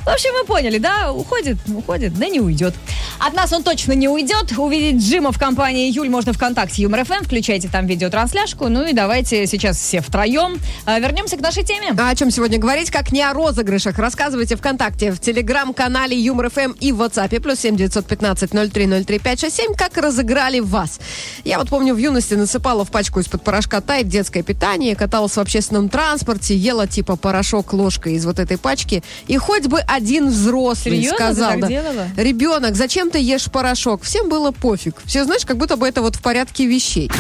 В 0.07 0.09
общем, 0.09 0.31
вы 0.35 0.45
поняли, 0.47 0.79
да? 0.79 1.13
Уходит, 1.13 1.59
уходит, 1.67 2.17
да 2.17 2.29
не 2.29 2.41
уйдет. 2.41 2.75
От 3.19 3.35
нас 3.35 3.53
он 3.53 3.65
точно 3.65 3.93
не 3.93 4.09
уйдет. 4.09 4.57
Увидеть 4.57 5.03
Джима 5.03 5.33
в 5.33 5.39
компании 5.39 5.91
Юль 5.91 6.09
можно 6.09 6.33
ВКонтакте 6.33 6.83
Юмор 6.83 7.05
FM. 7.05 7.25
Включайте 7.25 7.69
там 7.69 7.87
видеотрансляшку. 7.87 8.69
Ну 8.69 8.87
и 8.87 8.93
давайте 8.93 9.47
сейчас 9.49 9.77
все 9.77 10.01
втроем 10.01 10.61
э, 10.87 11.01
вернемся 11.01 11.37
к 11.37 11.41
нашей 11.41 11.65
теме. 11.65 11.93
А 11.99 12.11
о 12.11 12.15
чем 12.15 12.31
сегодня 12.31 12.57
говорить, 12.57 12.91
как 12.91 13.11
не 13.11 13.21
о 13.21 13.33
розыгрышах? 13.33 13.99
Рассказывайте 13.99 14.55
ВКонтакте, 14.55 15.11
в 15.11 15.19
Телеграм-канале 15.19 16.17
Юмор 16.17 16.51
FM 16.51 16.73
и 16.79 16.93
в 16.93 17.03
WhatsApp. 17.03 17.41
Плюс 17.41 17.59
семь 17.59 17.77
девятьсот 17.77 18.07
пятнадцать 18.07 18.55
ноль 18.55 18.71
три 18.71 18.87
ноль 18.87 19.05
три 19.05 19.19
пять 19.19 19.41
шесть 19.41 19.57
семь. 19.57 19.75
Как 19.75 19.97
разыграли 19.97 20.61
вас? 20.61 21.01
Я 21.43 21.59
вот 21.59 21.69
помню, 21.69 21.95
в 21.95 21.99
юности 21.99 22.35
насыпала 22.35 22.85
в 22.85 22.93
пачку 22.93 23.19
из-под 23.19 23.43
порошка 23.43 23.81
Tide 23.81 24.07
детское 24.07 24.45
питание, 24.45 24.95
каталась 24.95 25.33
в 25.33 25.41
общественном 25.41 25.89
транспорте, 25.89 26.57
ела 26.57 26.87
типа 26.87 27.17
порошок 27.17 27.73
ложкой 27.73 28.15
из 28.15 28.25
вот 28.25 28.39
этой 28.39 28.57
пачки. 28.57 29.03
И 29.27 29.37
хоть 29.37 29.67
бы 29.67 29.81
один 29.97 30.29
взрослый 30.29 30.97
Серьезно? 30.97 31.17
Ты 31.17 31.25
сказал, 31.25 31.51
так 31.53 31.61
да, 31.61 31.69
делала? 31.69 32.07
ребенок, 32.17 32.77
зачем 32.77 33.11
ты 33.11 33.19
ешь 33.19 33.51
порошок? 33.51 34.03
Всем 34.03 34.29
было 34.29 34.53
пофиг. 34.53 34.97
Все, 35.05 35.25
знаешь, 35.25 35.45
как 35.45 35.57
будто 35.57 35.77
бы 35.77 35.89
это 35.89 36.03
вот 36.03 36.17
в 36.17 36.21
порядке 36.21 36.67
вещей. 36.67 37.11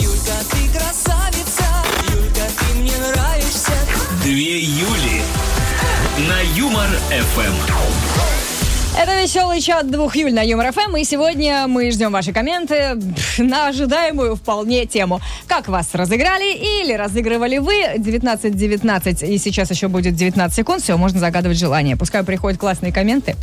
Юлька, 0.00 0.32
ты 0.50 0.78
красавица, 0.78 1.64
Юлька, 2.12 2.42
ты 2.58 2.74
мне 2.78 2.92
нравишься. 2.96 3.72
Две 4.22 4.60
Юли. 4.60 5.22
На 6.28 6.40
Юмор 6.56 6.88
ФМ. 7.08 8.37
Это 9.00 9.22
веселый 9.22 9.60
чат 9.60 9.88
двух 9.88 10.16
Юль 10.16 10.32
на 10.34 10.42
Юмор 10.42 10.72
ФМ, 10.72 10.96
и 10.96 11.04
сегодня 11.04 11.68
мы 11.68 11.88
ждем 11.92 12.10
ваши 12.10 12.32
комменты 12.32 13.00
на 13.38 13.68
ожидаемую 13.68 14.34
вполне 14.34 14.86
тему. 14.86 15.20
Как 15.46 15.68
вас 15.68 15.94
разыграли 15.94 16.82
или 16.82 16.94
разыгрывали 16.94 17.58
вы? 17.58 17.94
19.19, 17.96 19.24
и 19.24 19.38
сейчас 19.38 19.70
еще 19.70 19.86
будет 19.86 20.16
19 20.16 20.52
секунд, 20.52 20.82
все, 20.82 20.96
можно 20.96 21.20
загадывать 21.20 21.56
желание. 21.56 21.96
Пускай 21.96 22.24
приходят 22.24 22.58
классные 22.58 22.92
комменты. 22.92 23.36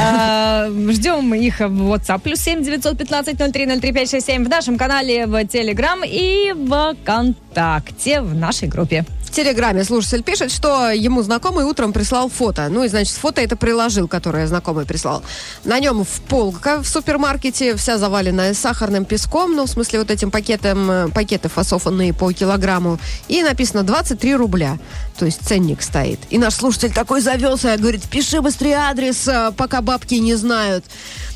А, 0.00 0.68
Ждем 0.70 1.34
их 1.34 1.60
в 1.60 1.92
WhatsApp, 1.92 2.20
плюс 2.20 2.40
7 2.40 2.62
915 2.62 3.36
03 3.36 3.66
03 3.66 3.92
567 3.92 4.44
в 4.46 4.48
нашем 4.48 4.78
канале 4.78 5.26
в 5.26 5.34
Telegram 5.44 6.00
и 6.06 6.52
в 6.54 6.94
ВКонтакте 6.94 8.22
в 8.22 8.34
нашей 8.34 8.68
группе. 8.68 9.04
Телеграме 9.32 9.82
слушатель 9.82 10.22
пишет, 10.22 10.52
что 10.52 10.90
ему 10.90 11.22
знакомый 11.22 11.64
утром 11.64 11.94
прислал 11.94 12.28
фото. 12.28 12.68
Ну 12.68 12.84
и, 12.84 12.88
значит, 12.88 13.14
фото 13.14 13.40
это 13.40 13.56
приложил, 13.56 14.06
которое 14.06 14.46
знакомый 14.46 14.84
прислал. 14.84 15.22
На 15.64 15.80
нем 15.80 16.04
в 16.04 16.20
полка 16.28 16.82
в 16.82 16.86
супермаркете, 16.86 17.74
вся 17.76 17.96
заваленная 17.96 18.52
сахарным 18.52 19.06
песком, 19.06 19.56
ну, 19.56 19.64
в 19.64 19.70
смысле, 19.70 20.00
вот 20.00 20.10
этим 20.10 20.30
пакетом, 20.30 20.90
э, 20.90 21.08
пакеты 21.08 21.48
фасованные 21.48 22.12
по 22.12 22.30
килограмму. 22.30 22.98
И 23.28 23.42
написано 23.42 23.84
23 23.84 24.34
рубля. 24.34 24.78
То 25.18 25.24
есть 25.24 25.40
ценник 25.46 25.80
стоит. 25.80 26.20
И 26.28 26.36
наш 26.36 26.54
слушатель 26.54 26.92
такой 26.92 27.22
завелся, 27.22 27.74
говорит, 27.78 28.02
пиши 28.02 28.42
быстрее 28.42 28.76
адрес, 28.76 29.26
э, 29.28 29.50
пока 29.56 29.80
бабки 29.80 30.16
не 30.16 30.34
знают. 30.34 30.84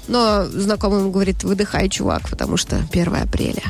Но 0.06 0.44
знакомый 0.44 1.00
ему 1.00 1.10
говорит, 1.10 1.44
выдыхай, 1.44 1.88
чувак, 1.88 2.28
потому 2.28 2.58
что 2.58 2.76
1 2.92 3.16
апреля. 3.16 3.62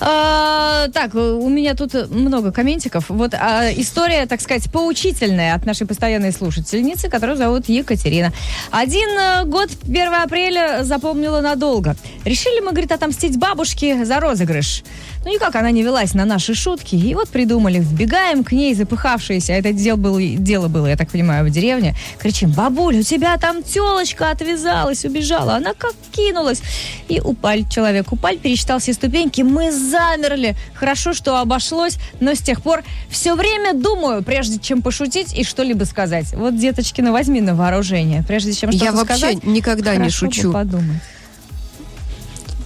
А, 0.00 0.88
так, 0.88 1.14
у 1.14 1.48
меня 1.48 1.74
тут 1.74 2.10
много 2.10 2.52
комментиков. 2.52 3.06
Вот 3.08 3.34
а, 3.34 3.70
история, 3.72 4.26
так 4.26 4.40
сказать, 4.40 4.70
поучительная 4.72 5.54
от 5.54 5.66
нашей 5.66 5.86
постоянной 5.86 6.32
слушательницы, 6.32 7.08
которую 7.08 7.36
зовут 7.36 7.68
Екатерина. 7.68 8.32
Один 8.70 9.08
э, 9.18 9.44
год 9.44 9.70
1 9.84 10.14
апреля 10.14 10.84
запомнила 10.84 11.40
надолго. 11.40 11.96
Решили 12.24 12.60
мы, 12.60 12.70
говорит, 12.70 12.92
отомстить 12.92 13.38
бабушке 13.38 14.04
за 14.04 14.20
розыгрыш. 14.20 14.84
Ну, 15.24 15.34
никак 15.34 15.56
она 15.56 15.70
не 15.70 15.82
велась 15.82 16.14
на 16.14 16.24
наши 16.24 16.54
шутки. 16.54 16.94
И 16.94 17.14
вот 17.14 17.28
придумали, 17.28 17.80
вбегаем 17.80 18.44
к 18.44 18.52
ней, 18.52 18.74
запыхавшиеся. 18.74 19.52
Это 19.52 19.72
дело 19.72 19.96
было, 19.96 20.20
дело 20.20 20.68
было, 20.68 20.86
я 20.86 20.96
так 20.96 21.10
понимаю, 21.10 21.44
в 21.44 21.50
деревне. 21.50 21.94
Кричим, 22.18 22.50
бабуль, 22.52 22.98
у 22.98 23.02
тебя 23.02 23.36
там 23.36 23.62
телочка 23.62 24.30
отвязалась, 24.30 25.04
убежала. 25.04 25.56
Она 25.56 25.74
как 25.74 25.94
кинулась. 26.12 26.62
И 27.08 27.20
упаль 27.20 27.68
человек. 27.68 28.12
Упаль 28.12 28.38
пересчитал 28.38 28.78
все 28.78 28.92
ступеньки. 28.92 29.42
Мы 29.42 29.57
замерли. 29.70 30.56
Хорошо, 30.74 31.12
что 31.12 31.38
обошлось, 31.38 31.98
но 32.20 32.34
с 32.34 32.38
тех 32.40 32.62
пор 32.62 32.82
все 33.10 33.34
время 33.34 33.74
думаю, 33.74 34.22
прежде 34.22 34.58
чем 34.58 34.82
пошутить 34.82 35.36
и 35.36 35.44
что-либо 35.44 35.84
сказать. 35.84 36.32
Вот, 36.34 36.56
деточкина, 36.56 37.12
возьми 37.12 37.40
на 37.40 37.54
вооружение. 37.54 38.24
Прежде 38.26 38.52
чем 38.52 38.70
что-то 38.70 38.84
Я 38.84 38.92
вообще 38.92 39.16
сказать, 39.16 39.44
никогда 39.44 39.96
не 39.96 40.10
шучу. 40.10 40.52
подумать. 40.52 41.00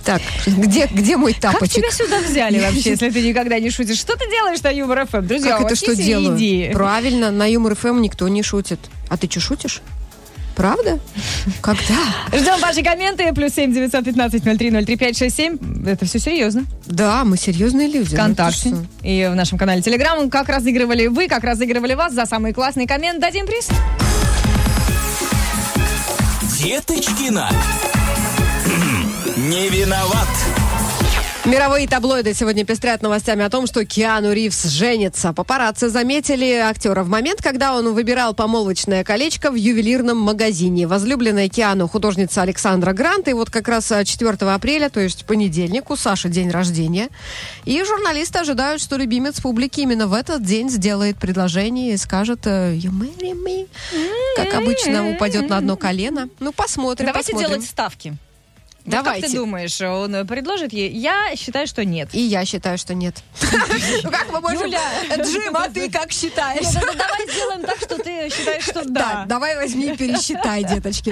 Так, 0.05 0.21
где, 0.47 0.87
где 0.89 1.17
мой 1.17 1.33
Как 1.33 1.53
тапочек? 1.53 1.77
тебя 1.77 1.91
сюда 1.91 2.21
взяли 2.21 2.59
вообще, 2.65 2.91
если 2.91 3.11
ты 3.11 3.23
никогда 3.23 3.59
не 3.61 3.71
шутишь? 3.71 3.99
Что 3.99 4.17
ты 4.17 4.29
делаешь 4.29 4.61
на 4.63 4.71
Юмор 4.71 5.07
ФМ? 5.07 5.27
Друзья, 5.27 5.57
Как 5.59 5.67
это 5.67 5.77
что 5.77 5.95
делаю? 5.95 6.73
Правильно, 6.73 7.31
на 7.31 7.47
Юмор 7.49 7.77
ФМ 7.77 8.01
никто 8.01 8.27
не 8.29 8.43
шутит. 8.43 8.81
А 9.09 9.17
ты 9.17 9.31
что, 9.31 9.41
шутишь? 9.41 9.81
Правда? 10.55 10.99
Когда? 11.61 11.95
Ждем 12.33 12.61
ваши 12.61 12.83
комменты. 12.83 13.33
Плюс 13.33 13.55
семь 13.55 13.73
девятьсот 13.73 14.05
пятнадцать 14.05 14.45
ноль 14.45 14.59
три 14.59 14.71
ноль 14.71 14.85
три 14.85 14.97
пять 14.97 15.17
шесть 15.17 15.37
семь. 15.37 15.59
Это 15.87 16.05
все 16.07 16.19
серьезно. 16.19 16.65
Да, 16.87 17.25
мы 17.25 17.37
серьезные 17.37 17.89
люди. 17.89 18.15
Ну, 18.15 18.17
ВКонтакте. 18.17 18.69
что? 18.69 18.85
И 19.03 19.29
в 19.31 19.35
нашем 19.35 19.59
канале 19.59 19.83
Телеграм. 19.83 20.31
Как 20.31 20.49
разыгрывали 20.49 21.07
вы, 21.07 21.29
как 21.29 21.45
разыгрывали 21.45 21.95
вас 21.95 22.13
за 22.13 22.27
самый 22.27 22.53
классный 22.53 22.87
коммент. 22.87 23.21
Дадим 23.21 23.47
приз. 23.47 23.69
Деточкина. 26.59 27.49
Не 29.37 29.69
виноват. 29.69 30.29
Мировые 31.45 31.89
таблоиды 31.89 32.35
сегодня 32.35 32.65
пестрят 32.65 33.03
новостями 33.03 33.45
о 33.45 33.51
том, 33.51 33.67
что 33.67 33.85
Киану 33.85 34.33
Ривз 34.33 34.67
женится. 34.67 35.33
Папарацци 35.33 35.89
заметили 35.89 36.53
актера 36.53 37.03
в 37.03 37.09
момент, 37.09 37.43
когда 37.43 37.75
он 37.75 37.93
выбирал 37.95 38.33
помолвочное 38.33 39.03
колечко 39.03 39.51
в 39.51 39.57
ювелирном 39.57 40.17
магазине. 40.19 40.87
Возлюбленная 40.87 41.49
Киану 41.49 41.89
художница 41.89 42.43
Александра 42.43 42.93
Грант. 42.93 43.27
И 43.27 43.33
вот 43.33 43.51
как 43.51 43.67
раз 43.67 43.91
а, 43.91 44.05
4 44.05 44.31
апреля, 44.53 44.89
то 44.89 45.01
есть 45.01 45.25
понедельник, 45.25 45.91
у 45.91 45.97
Саши 45.97 46.29
день 46.29 46.49
рождения. 46.49 47.09
И 47.65 47.83
журналисты 47.83 48.39
ожидают, 48.39 48.81
что 48.81 48.97
любимец 48.97 49.41
публики 49.41 49.81
именно 49.81 50.07
в 50.07 50.15
этот 50.15 50.45
день 50.45 50.71
сделает 50.71 51.17
предложение 51.17 51.95
и 51.95 51.97
скажет 51.97 52.47
э, 52.47 52.77
«You 52.77 52.93
marry 52.93 53.33
me?» 53.33 53.67
Как 54.37 54.55
обычно, 54.55 55.11
упадет 55.11 55.49
на 55.49 55.57
одно 55.57 55.77
колено. 55.77 56.29
Ну, 56.39 56.53
посмотрим, 56.53 57.07
Давайте 57.09 57.33
посмотрим. 57.33 57.51
делать 57.51 57.69
ставки. 57.69 58.17
Вот 58.85 58.95
как 58.95 59.05
Давайте. 59.05 59.29
ты 59.29 59.37
думаешь, 59.37 59.81
он 59.81 60.27
предложит 60.27 60.73
ей? 60.73 60.91
Я 60.91 61.37
считаю, 61.37 61.67
что 61.67 61.85
нет. 61.85 62.09
И 62.13 62.21
я 62.21 62.45
считаю, 62.45 62.79
что 62.79 62.95
нет. 62.95 63.23
Ну 64.03 64.11
как 64.11 64.33
мы 64.33 64.41
можем... 64.41 64.71
Джим, 64.71 65.57
а 65.57 65.69
ты 65.69 65.89
как 65.91 66.11
считаешь? 66.11 66.67
Это 66.75 66.93
давай 66.97 67.29
сделаем 67.31 67.63
так, 67.63 67.77
что 67.79 67.99
ты 67.99 68.29
считаешь, 68.31 68.65
что 68.65 68.85
Да, 68.85 69.01
да. 69.01 69.25
давай 69.29 69.57
возьми 69.57 69.93
и 69.93 69.97
пересчитай, 69.97 70.65
деточки. 70.69 71.11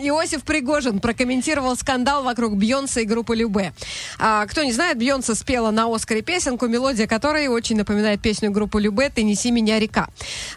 Иосиф 0.00 0.42
Пригожин 0.44 1.00
прокомментировал 1.00 1.76
скандал 1.76 2.22
вокруг 2.22 2.54
Бьонса 2.54 3.00
и 3.00 3.04
группы 3.04 3.36
Любе. 3.36 3.74
А, 4.18 4.46
кто 4.46 4.62
не 4.62 4.72
знает, 4.72 4.96
Бьонса 4.98 5.34
спела 5.34 5.70
на 5.70 5.94
Оскаре 5.94 6.22
песенку, 6.22 6.66
мелодия 6.66 7.06
которой 7.06 7.48
очень 7.48 7.76
напоминает 7.76 8.22
песню 8.22 8.50
группы 8.50 8.80
Любе 8.80 9.10
«Ты 9.10 9.22
неси 9.22 9.50
меня, 9.50 9.78
река». 9.78 10.08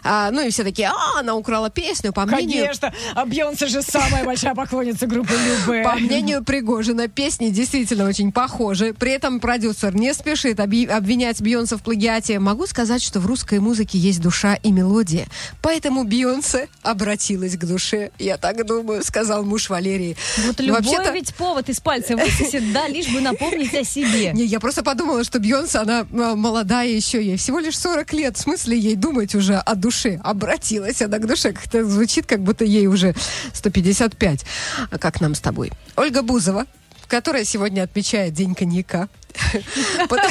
А, 0.02 0.30
ну 0.30 0.46
и 0.46 0.50
все 0.50 0.64
такие, 0.64 0.88
а, 0.88 1.20
она 1.20 1.34
украла 1.34 1.68
песню, 1.70 2.12
по 2.12 2.24
мнению... 2.24 2.62
Конечно, 2.62 2.94
а 3.14 3.26
Бьонсе 3.26 3.66
же 3.66 3.82
самая 3.82 4.24
большая 4.24 4.54
поклонница 4.54 5.06
группы 5.06 5.34
Любе. 5.34 5.82
По 5.82 5.94
мнению 5.94 6.29
Пригожина, 6.38 7.08
песни 7.08 7.50
действительно 7.50 8.06
очень 8.06 8.32
похожи. 8.32 8.94
При 8.94 9.12
этом 9.12 9.40
продюсер 9.40 9.94
не 9.94 10.14
спешит 10.14 10.60
обвинять 10.60 11.40
Бьонсе 11.40 11.76
в 11.76 11.82
плагиате. 11.82 12.38
Могу 12.38 12.66
сказать, 12.66 13.02
что 13.02 13.20
в 13.20 13.26
русской 13.26 13.58
музыке 13.58 13.98
есть 13.98 14.20
душа 14.20 14.54
и 14.54 14.70
мелодия. 14.72 15.26
Поэтому 15.62 16.04
Бьонсе 16.04 16.68
обратилась 16.82 17.56
к 17.56 17.64
душе. 17.64 18.10
Я 18.18 18.36
так 18.38 18.64
думаю, 18.66 19.02
сказал 19.04 19.44
муж 19.44 19.68
Валерии. 19.68 20.16
Вот 20.46 20.60
любой 20.60 20.80
вообще-то- 20.82 21.10
ведь 21.12 21.34
повод 21.34 21.68
из 21.68 21.80
пальца 21.80 22.16
высосет, 22.16 22.72
да, 22.72 22.88
лишь 22.88 23.08
бы 23.12 23.20
напомнить 23.20 23.74
о 23.74 23.84
себе. 23.84 24.32
Не, 24.32 24.44
я 24.44 24.60
просто 24.60 24.82
подумала, 24.82 25.24
что 25.24 25.38
Бьонсе, 25.38 25.78
она 25.78 26.06
а, 26.12 26.34
молодая 26.34 26.88
еще, 26.88 27.22
ей 27.22 27.36
всего 27.36 27.58
лишь 27.58 27.78
40 27.78 28.12
лет. 28.12 28.36
В 28.36 28.40
смысле 28.40 28.78
ей 28.78 28.94
думать 28.96 29.34
уже 29.34 29.56
о 29.56 29.74
душе? 29.74 30.20
Обратилась 30.24 31.02
она 31.02 31.18
к 31.18 31.26
душе. 31.26 31.52
Как-то 31.52 31.84
звучит, 31.84 32.26
как 32.26 32.40
будто 32.42 32.64
ей 32.64 32.86
уже 32.86 33.14
155. 33.52 34.44
А 34.90 34.98
как 34.98 35.20
нам 35.20 35.34
с 35.34 35.40
тобой? 35.40 35.72
Ольга 35.96 36.19
Бузова, 36.22 36.66
которая 37.08 37.44
сегодня 37.44 37.82
отмечает 37.82 38.34
День 38.34 38.54
коньяка. 38.54 39.08
Под- 40.08 40.20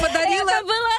Подарила... 0.00 0.50
Это 0.50 0.62
была 0.64 0.98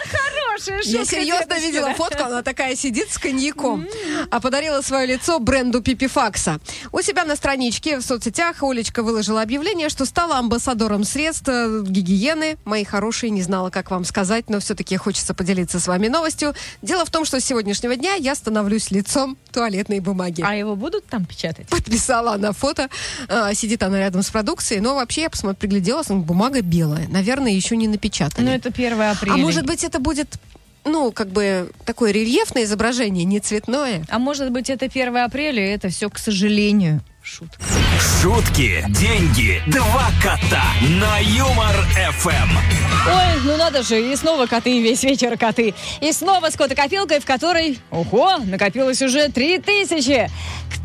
хорошая 0.59 0.83
шутка. 0.83 0.97
Я 0.97 1.05
серьезно 1.05 1.59
видела 1.59 1.93
фотку, 1.93 2.23
она 2.23 2.41
такая 2.41 2.75
сидит 2.75 3.11
с 3.11 3.17
коньяком, 3.17 3.87
а 4.29 4.39
подарила 4.39 4.81
свое 4.81 5.07
лицо 5.07 5.39
бренду 5.39 5.81
Пипифакса. 5.81 6.59
У 6.91 7.01
себя 7.01 7.25
на 7.25 7.35
страничке 7.35 7.97
в 7.97 8.01
соцсетях 8.01 8.61
Олечка 8.63 9.03
выложила 9.03 9.41
объявление, 9.41 9.89
что 9.89 10.05
стала 10.05 10.37
амбассадором 10.37 11.03
средств 11.03 11.47
э, 11.47 11.83
гигиены. 11.85 12.57
Мои 12.65 12.83
хорошие, 12.83 13.29
не 13.29 13.41
знала, 13.41 13.69
как 13.69 13.91
вам 13.91 14.05
сказать, 14.05 14.49
но 14.49 14.59
все-таки 14.59 14.97
хочется 14.97 15.33
поделиться 15.33 15.79
с 15.79 15.87
вами 15.87 16.07
новостью. 16.07 16.53
Дело 16.81 17.05
в 17.05 17.11
том, 17.11 17.25
что 17.25 17.39
с 17.39 17.45
сегодняшнего 17.45 17.95
дня 17.95 18.15
я 18.15 18.35
становлюсь 18.35 18.91
лицом 18.91 19.37
туалетной 19.51 19.99
бумаги. 19.99 20.43
А 20.45 20.55
его 20.55 20.75
будут 20.75 21.05
там 21.05 21.25
печатать? 21.25 21.67
Подписала 21.69 22.33
она 22.33 22.51
фото. 22.51 22.89
А, 23.27 23.53
сидит 23.53 23.83
она 23.83 23.99
рядом 23.99 24.23
с 24.23 24.29
продукцией. 24.29 24.81
Но 24.81 24.95
вообще 24.95 25.21
я 25.21 25.29
посмотрела, 25.29 25.55
пригляделась, 25.55 26.07
бумага 26.07 26.61
белая. 26.61 27.07
Наверное, 27.07 27.51
еще 27.51 27.75
не 27.75 27.87
напечатали. 27.87 28.45
Ну, 28.45 28.51
это 28.51 28.69
1 28.69 29.01
апреля. 29.01 29.33
А 29.33 29.37
может 29.37 29.65
быть, 29.65 29.83
это 29.83 29.99
будет, 29.99 30.35
ну, 30.85 31.11
как 31.11 31.29
бы 31.29 31.71
такое 31.85 32.11
рельефное 32.11 32.63
изображение, 32.63 33.25
не 33.25 33.39
цветное? 33.39 34.03
А 34.09 34.19
может 34.19 34.51
быть, 34.51 34.69
это 34.69 34.85
1 34.85 35.17
апреля, 35.17 35.65
и 35.65 35.69
это 35.69 35.89
все, 35.89 36.09
к 36.09 36.17
сожалению, 36.17 37.01
шутка. 37.21 37.61
Шутки, 37.99 38.85
деньги, 38.87 39.61
два 39.67 40.09
кота 40.23 40.63
на 41.01 41.19
Юмор 41.19 41.75
ФМ. 42.17 42.57
Ой, 43.07 43.41
ну 43.43 43.57
надо 43.57 43.83
же, 43.83 43.99
и 44.01 44.15
снова 44.15 44.45
коты, 44.45 44.81
весь 44.81 45.03
вечер 45.03 45.37
коты. 45.37 45.73
И 45.99 46.11
снова 46.13 46.49
с 46.49 46.55
котокопилкой, 46.55 47.19
в 47.19 47.25
которой, 47.25 47.77
ого, 47.91 48.37
накопилось 48.45 49.01
уже 49.01 49.27
3000. 49.29 50.29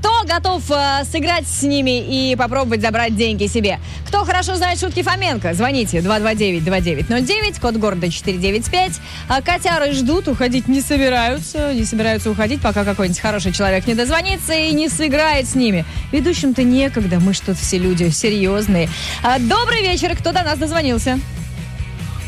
Кто 0.05 0.23
готов 0.25 0.63
э, 0.71 1.05
сыграть 1.11 1.47
с 1.47 1.63
ними 1.63 1.99
и 1.99 2.37
попробовать 2.37 2.83
забрать 2.83 3.17
деньги 3.17 3.47
себе? 3.47 3.81
Кто 4.07 4.25
хорошо 4.25 4.55
знает 4.57 4.79
шутки 4.79 5.03
Фоменко? 5.03 5.55
Звоните 5.55 5.99
229-2909, 5.99 7.61
код 7.61 7.77
города 7.77 8.11
495. 8.11 8.93
А 9.29 9.41
котяры 9.41 9.93
ждут, 9.93 10.29
уходить 10.29 10.69
не 10.69 10.83
собираются. 10.83 11.73
Не 11.73 11.85
собираются 11.85 12.31
уходить, 12.31 12.61
пока 12.61 12.85
какой-нибудь 12.85 13.21
хороший 13.21 13.53
человек 13.53 13.87
не 13.87 13.95
дозвонится 13.95 14.53
и 14.53 14.73
не 14.73 14.89
сыграет 14.89 15.49
с 15.49 15.55
ними. 15.55 15.87
Ведущим-то 16.13 16.63
некогда, 16.63 17.04
мы 17.21 17.35
что-то 17.35 17.55
все 17.55 17.79
люди 17.79 18.09
серьезные. 18.11 18.89
А, 19.23 19.39
добрый 19.39 19.83
вечер, 19.83 20.17
кто 20.17 20.33
до 20.33 20.43
нас 20.43 20.59
дозвонился? 20.59 21.19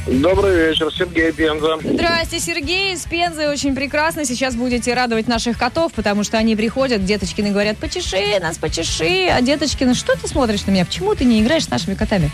Добрый 0.06 0.68
вечер, 0.68 0.92
Сергей 0.92 1.32
Пенза. 1.32 1.78
Здрасте, 1.82 2.38
Сергей 2.38 2.94
из 2.94 3.04
Пензы. 3.04 3.48
Очень 3.48 3.74
прекрасно. 3.74 4.24
Сейчас 4.24 4.54
будете 4.54 4.94
радовать 4.94 5.26
наших 5.26 5.58
котов, 5.58 5.92
потому 5.94 6.22
что 6.22 6.38
они 6.38 6.54
приходят, 6.54 7.04
деточкины 7.04 7.50
говорят, 7.50 7.76
почеши 7.78 8.38
нас, 8.40 8.56
почеши. 8.56 9.26
А 9.28 9.40
деточкины, 9.42 9.94
что 9.94 10.16
ты 10.16 10.28
смотришь 10.28 10.64
на 10.66 10.70
меня? 10.70 10.84
Почему 10.84 11.16
ты 11.16 11.24
не 11.24 11.42
играешь 11.42 11.64
с 11.64 11.70
нашими 11.70 11.94
котами? 11.94 12.30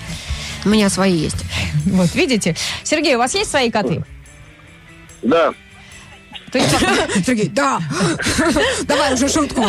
У 0.67 0.69
меня 0.69 0.91
свои 0.91 1.15
есть. 1.15 1.45
Вот, 1.87 2.15
видите? 2.15 2.57
Сергей, 2.83 3.15
у 3.15 3.19
вас 3.19 3.35
есть 3.35 3.51
свои 3.51 3.71
коты? 3.71 4.05
Да. 5.23 5.55
Есть, 6.55 6.71
Сергей, 7.27 7.49
да. 7.49 7.81
Давай 8.83 9.15
уже 9.15 9.29
шутку. 9.29 9.65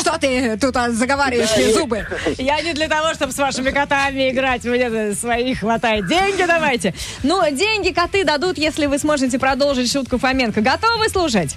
Что 0.00 0.18
ты 0.18 0.56
тут 0.58 0.76
а, 0.76 0.90
заговариваешь 0.90 1.56
мне 1.56 1.72
зубы? 1.72 2.06
я 2.38 2.60
не 2.60 2.72
для 2.72 2.88
того, 2.88 3.14
чтобы 3.14 3.32
с 3.32 3.38
вашими 3.38 3.70
котами 3.70 4.30
играть. 4.30 4.64
Мне 4.64 5.14
своих 5.14 5.60
хватает. 5.60 6.06
Деньги 6.08 6.44
давайте. 6.46 6.94
Ну, 7.22 7.40
деньги 7.50 7.90
коты 7.90 8.24
дадут, 8.24 8.58
если 8.58 8.86
вы 8.86 8.98
сможете 8.98 9.38
продолжить 9.38 9.92
шутку 9.92 10.18
Фоменко. 10.18 10.60
Готовы 10.60 11.08
слушать? 11.08 11.56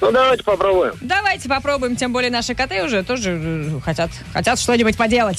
Ну, 0.00 0.10
давайте 0.10 0.42
попробуем. 0.42 0.94
Давайте 1.00 1.48
попробуем, 1.48 1.96
тем 1.96 2.12
более 2.12 2.30
наши 2.30 2.54
коты 2.54 2.82
уже 2.82 3.02
тоже 3.02 3.38
э, 3.42 3.80
хотят, 3.84 4.10
хотят 4.32 4.58
что-нибудь 4.58 4.96
поделать. 4.96 5.38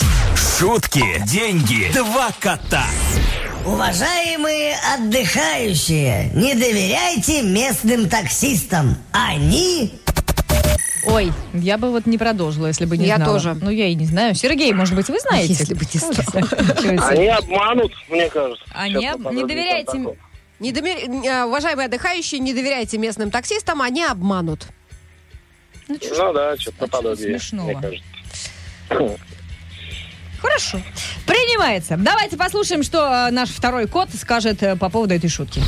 Шутки, 0.59 1.03
деньги, 1.25 1.91
два 1.93 2.29
кота. 2.39 2.85
Уважаемые 3.65 4.75
отдыхающие, 4.95 6.31
не 6.33 6.55
доверяйте 6.55 7.43
местным 7.43 8.09
таксистам. 8.09 8.97
Они... 9.11 9.93
Ой, 11.05 11.31
я 11.53 11.77
бы 11.77 11.91
вот 11.91 12.05
не 12.05 12.17
продолжила, 12.17 12.67
если 12.67 12.85
бы 12.85 12.97
не 12.97 13.05
Я 13.05 13.17
знала. 13.17 13.33
тоже. 13.33 13.55
Ну, 13.61 13.69
я 13.69 13.87
и 13.87 13.95
не 13.95 14.05
знаю. 14.05 14.33
Сергей, 14.35 14.71
может 14.73 14.95
быть, 14.95 15.09
вы 15.09 15.19
знаете? 15.19 15.53
Если 15.53 15.73
бы 15.73 15.81
не 15.93 15.99
знала. 15.99 17.07
Они 17.09 17.27
обманут, 17.27 17.91
мне 18.09 18.29
кажется. 18.29 18.63
Они 18.73 19.05
об- 19.07 19.31
не 19.31 19.41
такое. 19.85 20.15
Не 20.59 20.71
домер- 20.71 21.25
э, 21.25 21.45
Уважаемые 21.45 21.85
отдыхающие, 21.87 22.39
не 22.39 22.53
доверяйте 22.53 22.97
местным 22.99 23.31
таксистам, 23.31 23.81
они 23.81 24.03
обманут. 24.03 24.67
Ну, 25.87 25.97
Ну 25.99 26.33
да, 26.33 26.55
что-то 26.57 26.77
А 26.79 26.81
наподобие, 26.83 27.29
смешного? 27.39 27.71
мне 27.71 27.81
кажется. 27.81 29.17
Хорошо. 30.41 30.81
Принимается. 31.25 31.95
Давайте 31.97 32.35
послушаем, 32.37 32.83
что 32.83 33.27
э, 33.27 33.31
наш 33.31 33.49
второй 33.49 33.87
кот 33.87 34.09
скажет 34.19 34.63
э, 34.63 34.75
по 34.75 34.89
поводу 34.89 35.13
этой 35.13 35.29
шутки. 35.29 35.61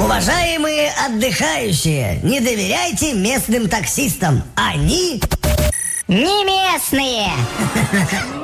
Уважаемые 0.00 0.90
отдыхающие, 1.06 2.18
не 2.22 2.40
доверяйте 2.40 3.12
местным 3.14 3.68
таксистам. 3.68 4.42
Они... 4.56 5.20
Не 6.08 6.44
местные. 6.44 7.30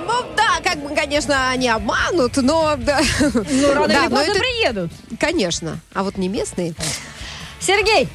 Ну 0.06 0.24
да, 0.36 0.58
как 0.64 0.82
бы, 0.82 0.94
конечно, 0.94 1.50
они 1.50 1.68
обманут, 1.68 2.36
но... 2.38 2.74
да. 2.76 3.00
Ну, 3.20 3.74
рано 3.74 3.86
Да, 3.88 3.94
или 4.04 4.08
но 4.08 4.16
поздно 4.16 4.30
это- 4.32 4.40
приедут. 4.40 4.92
Конечно. 5.20 5.78
А 5.94 6.02
вот 6.02 6.16
не 6.18 6.28
местные. 6.28 6.74
Сергей, 7.60 8.08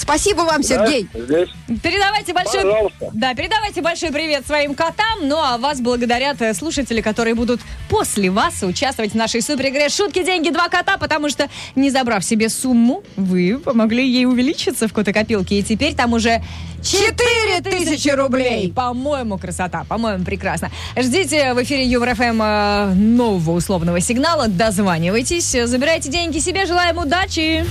Спасибо 0.00 0.42
вам, 0.42 0.62
Сергей. 0.62 1.08
Да, 1.12 1.20
здесь. 1.20 1.48
передавайте 1.82 2.32
большой... 2.32 2.62
Пожалуйста. 2.62 3.10
Да, 3.12 3.34
передавайте 3.34 3.82
большой 3.82 4.10
привет 4.10 4.46
своим 4.46 4.74
котам. 4.74 5.28
Ну, 5.28 5.36
а 5.36 5.58
вас 5.58 5.80
благодарят 5.80 6.40
э, 6.40 6.54
слушатели, 6.54 7.02
которые 7.02 7.34
будут 7.34 7.60
после 7.90 8.30
вас 8.30 8.62
участвовать 8.62 9.12
в 9.12 9.14
нашей 9.14 9.42
супер-игре 9.42 9.90
«Шутки, 9.90 10.24
деньги, 10.24 10.48
два 10.48 10.68
кота», 10.68 10.96
потому 10.96 11.28
что, 11.28 11.50
не 11.76 11.90
забрав 11.90 12.24
себе 12.24 12.48
сумму, 12.48 13.02
вы 13.16 13.58
помогли 13.62 14.06
ей 14.06 14.24
увеличиться 14.24 14.88
в 14.88 14.92
котокопилке. 14.94 15.58
И 15.58 15.62
теперь 15.62 15.94
там 15.94 16.14
уже 16.14 16.42
4000 16.82 18.08
рублей. 18.10 18.72
По-моему, 18.72 19.36
красота. 19.36 19.84
По-моему, 19.86 20.24
прекрасно. 20.24 20.70
Ждите 20.96 21.52
в 21.52 21.62
эфире 21.62 21.84
Юмор 21.84 22.14
ФМ 22.14 22.42
э, 22.42 22.94
нового 22.94 23.52
условного 23.52 24.00
сигнала. 24.00 24.48
Дозванивайтесь, 24.48 25.50
забирайте 25.64 26.08
деньги 26.08 26.38
себе. 26.38 26.64
Желаем 26.64 26.96
удачи. 26.96 27.66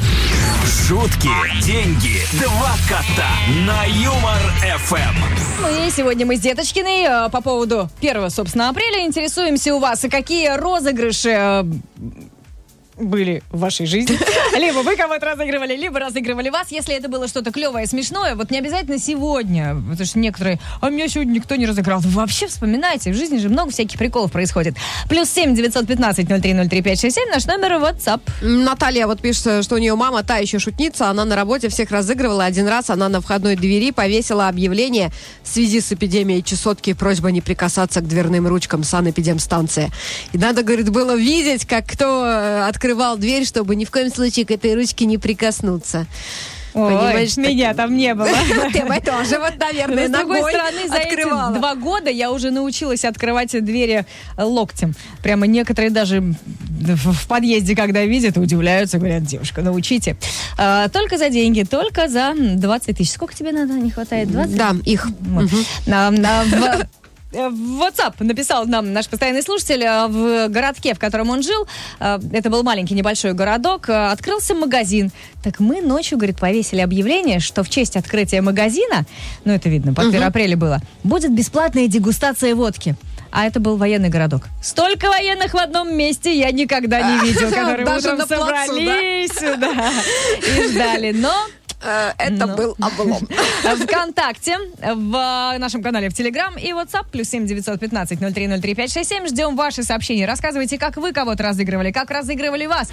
Шутки, 0.87 1.29
деньги, 1.63 2.18
два 2.33 2.75
кота 2.87 3.29
на 3.65 3.85
Юмор 3.85 4.39
ФМ. 4.85 5.61
Ну 5.61 5.85
и 5.85 5.89
сегодня 5.89 6.25
мы 6.25 6.35
с 6.35 6.39
Деточкиной 6.39 7.03
э, 7.03 7.29
по 7.29 7.41
поводу 7.41 7.89
1, 8.01 8.29
собственно, 8.29 8.69
апреля 8.69 9.05
интересуемся 9.05 9.73
у 9.75 9.79
вас, 9.79 10.03
и 10.05 10.09
какие 10.09 10.55
розыгрыши 10.55 11.29
э, 11.29 11.63
были 12.99 13.43
в 13.49 13.59
вашей 13.59 13.85
жизни. 13.85 14.17
Либо 14.57 14.79
вы 14.79 14.95
кого-то 14.95 15.25
разыгрывали, 15.25 15.75
либо 15.75 15.99
разыгрывали 15.99 16.49
вас. 16.49 16.71
Если 16.71 16.95
это 16.95 17.07
было 17.07 17.27
что-то 17.27 17.51
клевое, 17.51 17.85
смешное, 17.87 18.35
вот 18.35 18.51
не 18.51 18.57
обязательно 18.57 18.99
сегодня, 18.99 19.75
потому 19.75 20.05
что 20.05 20.19
некоторые, 20.19 20.59
а 20.81 20.89
меня 20.89 21.07
сегодня 21.07 21.33
никто 21.33 21.55
не 21.55 21.65
разыграл. 21.65 21.99
Вы 21.99 22.09
вообще 22.09 22.47
вспоминайте, 22.47 23.11
в 23.11 23.15
жизни 23.15 23.37
же 23.37 23.49
много 23.49 23.71
всяких 23.71 23.97
приколов 23.97 24.31
происходит. 24.31 24.75
Плюс 25.07 25.29
семь 25.29 25.55
девятьсот 25.55 25.87
пятнадцать 25.87 26.29
ноль 26.29 26.41
три 26.41 26.53
ноль 26.53 26.69
три 26.69 26.81
пять 26.81 26.99
шесть 26.99 27.15
семь 27.15 27.29
наш 27.29 27.45
номер 27.45 27.73
WhatsApp. 27.73 28.21
Наталья 28.41 29.07
вот 29.07 29.21
пишет, 29.21 29.63
что 29.63 29.75
у 29.75 29.77
нее 29.77 29.95
мама 29.95 30.23
та 30.23 30.37
еще 30.37 30.59
шутница, 30.59 31.09
она 31.09 31.25
на 31.25 31.35
работе 31.35 31.69
всех 31.69 31.91
разыгрывала. 31.91 32.45
Один 32.45 32.67
раз 32.67 32.89
она 32.89 33.09
на 33.09 33.21
входной 33.21 33.55
двери 33.55 33.91
повесила 33.91 34.47
объявление 34.47 35.11
в 35.43 35.47
связи 35.47 35.81
с 35.81 35.91
эпидемией 35.91 36.43
чесотки 36.43 36.93
просьба 36.93 37.31
не 37.31 37.41
прикасаться 37.41 38.01
к 38.01 38.07
дверным 38.07 38.47
ручкам 38.47 38.83
санэпидемстанции. 38.83 39.91
И 40.33 40.37
надо, 40.37 40.63
говорит, 40.63 40.89
было 40.89 41.15
видеть, 41.15 41.65
как 41.65 41.85
кто 41.87 42.25
э, 42.25 42.67
открывал 42.89 43.17
дверь, 43.17 43.45
чтобы 43.45 43.75
ни 43.75 43.85
в 43.85 43.91
коем 43.91 44.09
случае 44.09 44.45
к 44.47 44.51
этой 44.51 44.73
ручке 44.73 45.05
не 45.05 45.19
прикоснуться. 45.19 46.07
Ой, 46.73 46.87
Понимаешь, 46.87 47.37
меня 47.37 47.73
там 47.73 47.95
не 47.95 48.13
было. 48.15 48.29
Ты 48.73 48.85
бы 48.85 48.99
тоже, 48.99 49.39
вот, 49.39 49.53
наверное, 49.59 50.07
Но, 50.07 50.15
с 50.15 50.19
другой 50.19 50.41
стороны, 50.41 50.87
за 50.87 50.97
эти 50.97 51.23
два 51.23 51.75
года 51.75 52.09
я 52.09 52.31
уже 52.31 52.51
научилась 52.51 53.05
открывать 53.05 53.51
двери 53.63 54.05
локтем. 54.37 54.95
Прямо 55.21 55.45
некоторые 55.45 55.91
даже 55.91 56.21
в, 56.21 57.13
в 57.13 57.27
подъезде, 57.27 57.75
когда 57.75 58.03
видят, 58.05 58.37
удивляются, 58.37 58.97
говорят, 58.97 59.23
девушка, 59.23 59.61
научите. 59.61 60.15
А, 60.57 60.89
только 60.89 61.17
за 61.17 61.29
деньги, 61.29 61.63
только 61.63 62.07
за 62.07 62.33
20 62.35 62.97
тысяч. 62.97 63.11
Сколько 63.11 63.35
тебе 63.35 63.51
надо, 63.51 63.73
не 63.73 63.91
хватает? 63.91 64.31
20? 64.31 64.55
Да, 64.55 64.75
их. 64.85 65.07
В- 67.31 67.35
э, 67.35 67.49
в 67.49 67.81
WhatsApp 67.81 68.13
написал 68.19 68.65
нам 68.65 68.91
наш 68.93 69.07
постоянный 69.07 69.41
слушатель 69.43 69.83
э, 69.83 70.07
в 70.07 70.47
городке, 70.49 70.93
в 70.93 70.99
котором 70.99 71.29
он 71.29 71.43
жил. 71.43 71.67
э, 71.99 72.19
Это 72.33 72.49
был 72.49 72.63
маленький 72.63 72.93
небольшой 72.95 73.33
городок. 73.33 73.89
Открылся 73.89 74.55
магазин. 74.55 75.11
Так 75.43 75.59
мы 75.59 75.81
ночью, 75.81 76.17
говорит, 76.17 76.39
повесили 76.39 76.81
объявление, 76.81 77.39
что 77.39 77.63
в 77.63 77.69
честь 77.69 77.95
открытия 77.95 78.41
магазина, 78.41 79.05
ну 79.45 79.53
это 79.53 79.69
видно, 79.69 79.93
по 79.93 80.01
1 80.01 80.23
апреля 80.23 80.57
было, 80.57 80.79
будет 81.03 81.31
бесплатная 81.33 81.87
дегустация 81.87 82.55
водки. 82.55 82.95
А 83.31 83.45
это 83.45 83.59
был 83.59 83.77
военный 83.77 84.09
городок. 84.09 84.43
Столько 84.61 85.07
военных 85.09 85.53
в 85.53 85.57
одном 85.57 85.95
месте 85.95 86.35
я 86.37 86.51
никогда 86.51 87.01
не 87.01 87.19
видел, 87.27 87.49
которые 87.49 87.85
Даже 87.85 88.13
утром 88.13 88.17
на 88.19 88.25
плацу, 88.27 88.43
да? 88.43 88.45
собрались 88.45 89.31
сюда 89.33 89.91
и 90.57 90.67
ждали. 90.71 91.11
Но 91.11 91.33
Э, 91.81 92.11
Это 92.17 92.45
Ну. 92.45 92.55
был 92.57 92.75
облом. 92.81 93.25
ВКонтакте, 93.63 94.57
в 94.81 95.55
нашем 95.59 95.81
канале 95.81 96.09
в 96.09 96.13
Телеграм 96.13 96.57
и 96.57 96.71
WhatsApp 96.73 97.05
плюс 97.09 97.29
семь 97.29 97.45
девятьсот 97.47 97.79
пятнадцать 97.79 98.19
ноль 98.19 98.33
три 98.33 98.47
ноль 98.49 98.59
три 98.59 98.75
пять 98.75 98.91
шесть 98.91 99.09
семь. 99.09 99.25
Ждем 99.27 99.55
ваши 99.55 99.83
сообщения. 99.83 100.25
Рассказывайте, 100.25 100.77
как 100.77 100.97
вы 100.97 101.13
кого-то 101.13 101.41
разыгрывали, 101.43 101.93
как 101.93 102.11
разыгрывали 102.11 102.65
вас. 102.65 102.89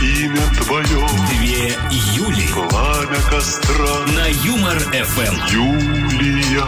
Имя 0.00 0.40
твое, 0.64 1.06
Две 1.28 1.74
Юли 2.14 2.46
пламя 2.54 3.18
костра, 3.30 4.06
на 4.16 4.26
Юмор 4.46 4.78
ФМ. 4.78 5.36
Юлия. 5.52 6.64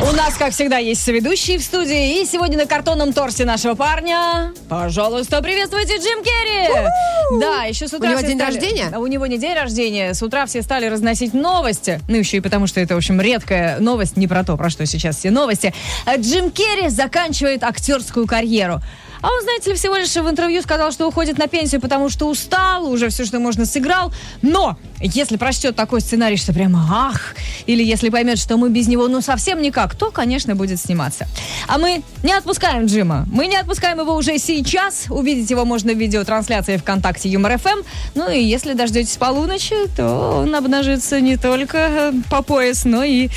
У 0.00 0.12
нас, 0.14 0.34
как 0.38 0.52
всегда, 0.52 0.78
есть 0.78 1.02
соведущий 1.04 1.58
в 1.58 1.62
студии. 1.62 2.20
И 2.22 2.24
сегодня 2.26 2.56
на 2.58 2.66
картонном 2.66 3.12
торсе 3.12 3.44
нашего 3.44 3.74
парня, 3.74 4.52
пожалуйста, 4.68 5.42
приветствуйте 5.42 5.96
Джим 5.96 6.22
Керри. 6.24 7.38
Да, 7.40 7.64
еще 7.64 7.88
с 7.88 7.92
утра 7.92 8.08
У 8.08 8.12
него 8.12 8.20
день 8.20 8.38
стали- 8.38 8.54
рождения? 8.54 8.98
У 8.98 9.06
него 9.06 9.26
не 9.26 9.38
день 9.38 9.54
рождения. 9.54 10.14
С 10.14 10.22
утра 10.22 10.46
все 10.46 10.62
стали 10.62 10.86
разносить 10.86 11.34
новости. 11.34 12.00
Ну, 12.08 12.16
еще 12.16 12.38
и 12.38 12.40
потому, 12.40 12.66
что 12.66 12.80
это, 12.80 12.94
в 12.94 12.98
общем, 12.98 13.20
редкая 13.20 13.78
новость. 13.80 14.16
Не 14.16 14.26
про 14.26 14.44
то, 14.44 14.56
про 14.56 14.70
что 14.70 14.84
сейчас 14.86 15.16
все 15.18 15.30
новости. 15.30 15.72
А 16.06 16.16
Джим 16.16 16.50
Керри 16.50 16.88
заканчивает 16.88 17.62
актерскую 17.62 18.26
карьеру. 18.26 18.80
А 19.22 19.28
он, 19.28 19.42
знаете 19.42 19.70
ли, 19.70 19.76
всего 19.76 19.96
лишь 19.96 20.12
в 20.14 20.28
интервью 20.28 20.62
сказал, 20.62 20.92
что 20.92 21.06
уходит 21.06 21.38
на 21.38 21.46
пенсию, 21.46 21.80
потому 21.80 22.08
что 22.08 22.28
устал, 22.28 22.86
уже 22.88 23.08
все, 23.08 23.24
что 23.24 23.38
можно, 23.38 23.64
сыграл. 23.64 24.12
Но 24.42 24.76
если 25.00 25.36
прочтет 25.36 25.76
такой 25.76 26.00
сценарий, 26.00 26.36
что 26.36 26.52
прямо 26.52 26.86
ах, 26.90 27.34
или 27.66 27.82
если 27.84 28.10
поймет, 28.10 28.38
что 28.38 28.56
мы 28.56 28.68
без 28.68 28.88
него 28.88 29.08
ну 29.08 29.20
совсем 29.20 29.62
никак, 29.62 29.94
то, 29.94 30.10
конечно, 30.10 30.56
будет 30.56 30.80
сниматься. 30.80 31.26
А 31.68 31.78
мы 31.78 32.02
не 32.22 32.32
отпускаем 32.32 32.86
Джима. 32.86 33.26
Мы 33.32 33.46
не 33.46 33.56
отпускаем 33.56 34.00
его 34.00 34.14
уже 34.14 34.38
сейчас. 34.38 35.06
Увидеть 35.08 35.50
его 35.50 35.64
можно 35.64 35.92
в 35.92 35.98
видеотрансляции 35.98 36.76
ВКонтакте 36.76 37.28
Юмор 37.28 37.58
ФМ. 37.58 37.82
Ну 38.14 38.30
и 38.30 38.42
если 38.42 38.74
дождетесь 38.74 39.16
полуночи, 39.16 39.76
то 39.96 40.42
он 40.42 40.54
обнажится 40.54 41.20
не 41.20 41.36
только 41.36 41.78
э, 41.78 42.12
по 42.28 42.42
пояс, 42.42 42.84
но 42.84 43.04
и... 43.04 43.28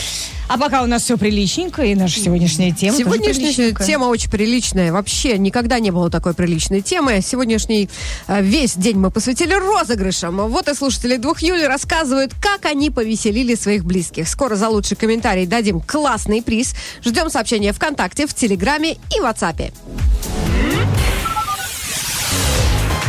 А 0.47 0.57
пока 0.57 0.83
у 0.83 0.85
нас 0.85 1.03
все 1.03 1.17
приличненько, 1.17 1.83
и 1.83 1.95
наша 1.95 2.19
сегодняшняя 2.19 2.71
тема 2.71 2.97
Сегодняшняя 2.97 3.73
тема 3.73 4.05
очень 4.05 4.29
приличная. 4.29 4.91
Вообще 4.91 5.37
никогда 5.37 5.79
не 5.79 5.91
было 5.91 6.11
такой 6.11 6.33
приличной 6.33 6.81
темы. 6.81 7.21
Сегодняшний 7.21 7.89
э, 8.27 8.41
весь 8.43 8.75
день 8.75 8.97
мы 8.97 9.09
посвятили 9.09 9.53
розыгрышам. 9.53 10.47
Вот 10.49 10.67
и 10.69 10.75
слушатели 10.75 11.17
двух 11.17 11.41
Юли 11.41 11.65
рассказывают, 11.65 12.33
как 12.39 12.65
они 12.65 12.91
повеселили 12.91 13.55
своих 13.55 13.85
близких. 13.85 14.27
Скоро 14.27 14.55
за 14.55 14.69
лучший 14.69 14.97
комментарий 14.97 15.47
дадим 15.47 15.81
классный 15.81 16.43
приз. 16.43 16.75
Ждем 17.03 17.29
сообщения 17.31 17.73
ВКонтакте, 17.73 18.27
в 18.27 18.33
Телеграме 18.33 18.97
и 19.15 19.19
WhatsApp. 19.21 19.71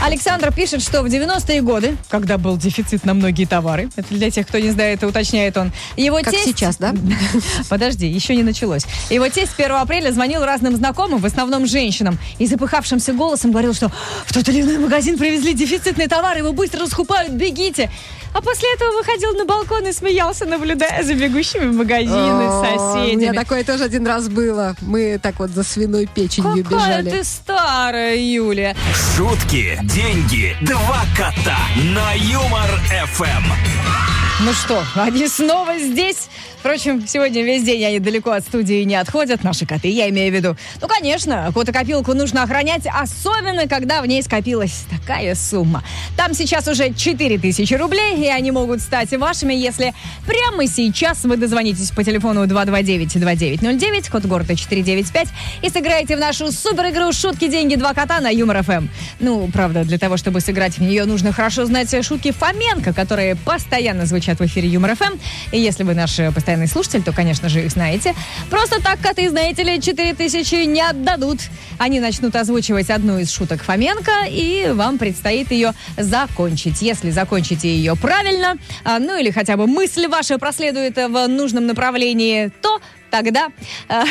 Александр 0.07 0.53
пишет, 0.53 0.83
что 0.83 1.03
в 1.03 1.07
90-е 1.07 1.63
годы, 1.63 1.97
когда 2.09 2.39
был 2.39 2.57
дефицит 2.57 3.05
на 3.05 3.13
многие 3.13 3.45
товары, 3.45 3.91
это 3.97 4.15
для 4.15 4.31
тех, 4.31 4.47
кто 4.47 4.61
не 4.61 4.71
знает, 4.71 5.03
уточняет 5.03 5.57
он, 5.57 5.73
его 5.97 6.19
Как 6.19 6.31
тесть... 6.31 6.45
сейчас, 6.45 6.77
да? 6.77 6.95
Подожди, 7.69 8.07
еще 8.07 8.37
не 8.37 8.45
началось. 8.45 8.85
Его 9.11 9.27
тесть 9.29 9.55
1 9.59 9.73
апреля 9.73 10.13
звонил 10.13 10.45
разным 10.45 10.77
знакомым, 10.77 11.19
в 11.19 11.27
основном 11.27 11.67
женщинам, 11.67 12.21
и 12.39 12.47
запыхавшимся 12.47 13.15
голосом 13.15 13.51
говорил, 13.51 13.75
что 13.75 13.91
в 14.27 14.33
тот 14.33 14.49
или 14.49 14.63
иной 14.63 14.79
магазин 14.79 15.19
привезли 15.19 15.55
дефицитный 15.55 16.07
товар, 16.07 16.39
его 16.39 16.53
быстро 16.53 16.83
раскупают, 16.83 17.33
бегите. 17.33 17.91
А 18.37 18.43
после 18.43 18.69
этого 18.75 18.93
выходил 18.99 19.33
на 19.33 19.47
балкон 19.47 19.87
и 19.87 19.93
смеялся, 19.93 20.45
наблюдая 20.45 21.03
за 21.03 21.15
бегущими 21.15 21.65
в 21.65 21.75
магазины 21.75 22.13
О, 22.13 22.35
У 22.35 22.39
меня 22.39 22.79
соседями. 22.79 23.35
такое 23.35 23.65
тоже 23.65 23.85
один 23.85 24.07
раз 24.07 24.29
было. 24.29 24.77
Мы 24.83 25.19
так 25.23 25.39
вот 25.39 25.49
за 25.53 25.63
свиной 25.63 26.05
печенью 26.05 26.63
Какая 26.63 27.01
бежали. 27.03 27.11
ты 27.13 27.25
старая, 27.25 28.17
Юлия. 28.17 28.77
Шутки, 29.17 29.79
деньги, 29.85 30.55
два 30.61 31.07
кота 31.17 31.57
на 31.95 32.13
Юмор 32.13 32.69
ФМ. 33.15 34.26
Ну 34.39 34.53
что, 34.53 34.85
они 34.97 35.29
снова 35.29 35.79
здесь. 35.79 36.29
Впрочем, 36.59 37.07
сегодня 37.07 37.43
весь 37.43 37.63
день 37.63 37.83
они 37.85 38.01
далеко 38.01 38.33
от 38.33 38.43
студии 38.43 38.83
не 38.83 38.97
отходят, 38.97 39.45
наши 39.45 39.65
коты, 39.65 39.89
я 39.89 40.11
имею 40.11 40.31
в 40.33 40.35
виду. 40.35 40.57
Ну, 40.83 40.89
конечно, 40.89 41.51
котокопилку 41.55 42.13
нужно 42.13 42.43
охранять, 42.43 42.87
особенно, 42.87 43.67
когда 43.67 44.03
в 44.03 44.07
ней 44.07 44.23
скопилась 44.23 44.85
такая 44.91 45.35
сумма. 45.37 45.85
Там 46.17 46.35
сейчас 46.35 46.69
уже 46.69 46.93
4000 46.93 47.73
рублей, 47.75 48.27
и 48.27 48.27
они 48.27 48.51
могут 48.51 48.81
стать 48.81 49.11
вашими, 49.13 49.55
если 49.55 49.95
прямо 50.27 50.67
сейчас 50.67 51.25
вы 51.25 51.37
дозвонитесь 51.37 51.93
по 51.93 52.05
телефону 52.05 52.45
229-2909, 52.45 54.11
код 54.11 54.27
города 54.27 54.55
495, 54.57 55.29
и 55.63 55.71
сыграете 55.71 56.17
в 56.17 56.21
нашу 56.21 56.51
супер 56.53 56.91
игру 56.91 57.13
«Шутки, 57.13 57.49
деньги, 57.49 57.77
два 57.77 57.95
кота» 57.95 58.21
на 58.21 58.29
Юмор 58.29 58.63
ФМ. 58.65 58.89
Ну, 59.21 59.49
правда, 59.53 59.85
для 59.85 59.99
того, 59.99 60.17
чтобы 60.17 60.41
сыграть 60.41 60.79
в 60.79 60.83
нее, 60.83 61.05
нужно 61.05 61.33
хорошо 61.33 61.65
знать 61.65 61.95
шутки 62.05 62.33
Фоменко, 62.33 62.93
которые 62.93 63.37
постоянно 63.37 64.05
звучат 64.05 64.26
в 64.35 64.41
эфире 64.47 64.69
Юмор 64.69 64.95
ФМ. 64.97 65.15
И 65.53 65.59
если 65.59 65.85
вы 65.85 65.95
наш 65.95 66.19
э, 66.19 66.33
постоянный 66.33 66.67
слушатель, 66.67 67.03
то, 67.03 67.13
конечно 67.13 67.49
же, 67.49 67.65
их 67.65 67.71
знаете. 67.71 68.15
Просто 68.51 68.83
так 68.83 69.01
коты, 69.01 69.31
знаете 69.31 69.63
ли, 69.63 69.81
4000 69.81 70.67
не 70.67 70.83
отдадут. 70.83 71.39
Они 71.79 72.01
начнут 72.01 72.35
озвучивать 72.35 72.91
одну 72.91 73.19
из 73.19 73.31
шуток 73.31 73.63
Фоменко, 73.63 74.27
и 74.29 74.71
вам 74.73 74.99
предстоит 74.99 75.51
ее 75.51 75.73
закончить. 75.97 76.83
Если 76.83 77.11
закончите 77.11 77.69
ее 77.69 77.95
правильно, 77.97 78.57
а, 78.85 78.99
ну 78.99 79.19
или 79.19 79.31
хотя 79.31 79.57
бы 79.57 79.67
мысль 79.67 80.07
ваша 80.09 80.39
проследует 80.39 80.97
в 80.97 81.27
нужном 81.29 81.67
направлении, 81.67 82.51
то 82.61 82.81
тогда, 83.11 83.49
э, 83.89 84.03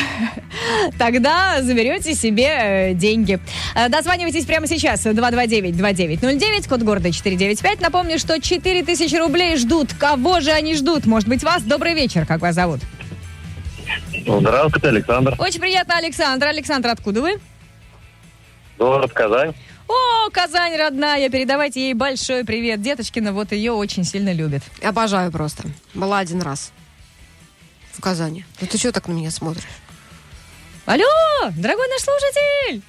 тогда 0.98 1.62
заберете 1.62 2.14
себе 2.14 2.90
э, 2.90 2.94
деньги. 2.94 3.38
Э, 3.74 3.88
Дозванивайтесь 3.88 4.44
прямо 4.44 4.66
сейчас. 4.66 5.04
229-2909, 5.06 6.68
код 6.68 6.82
города 6.82 7.12
495. 7.12 7.80
Напомню, 7.80 8.18
что 8.18 8.40
4000 8.40 9.16
рублей 9.16 9.56
ждут. 9.56 9.92
Кого 9.94 10.40
же 10.40 10.50
они 10.50 10.74
ждут? 10.74 11.06
Может 11.06 11.28
быть, 11.28 11.42
вас? 11.42 11.62
Добрый 11.62 11.94
вечер. 11.94 12.26
Как 12.26 12.40
вас 12.40 12.54
зовут? 12.54 12.80
Здравствуйте, 14.26 14.88
Александр. 14.88 15.34
Очень 15.38 15.60
приятно, 15.60 15.96
Александр. 15.96 16.46
Александр, 16.46 16.88
откуда 16.88 17.22
вы? 17.22 17.38
Город 18.78 19.12
Казань. 19.12 19.54
О, 19.88 20.30
Казань 20.30 20.76
родная. 20.76 21.28
Передавайте 21.30 21.80
ей 21.80 21.94
большой 21.94 22.44
привет. 22.44 22.82
Деточкина 22.82 23.32
вот 23.32 23.52
ее 23.52 23.72
очень 23.72 24.04
сильно 24.04 24.32
любит. 24.32 24.62
Обожаю 24.82 25.30
просто. 25.30 25.64
Была 25.94 26.18
один 26.18 26.42
раз. 26.42 26.72
В 27.96 28.00
Казани. 28.00 28.44
Ну 28.60 28.66
ты 28.66 28.78
что 28.78 28.92
так 28.92 29.08
на 29.08 29.12
меня 29.12 29.30
смотришь? 29.30 29.64
Алло, 30.84 31.04
дорогой 31.56 31.88
наш 31.88 32.00
слушатель! 32.02 32.82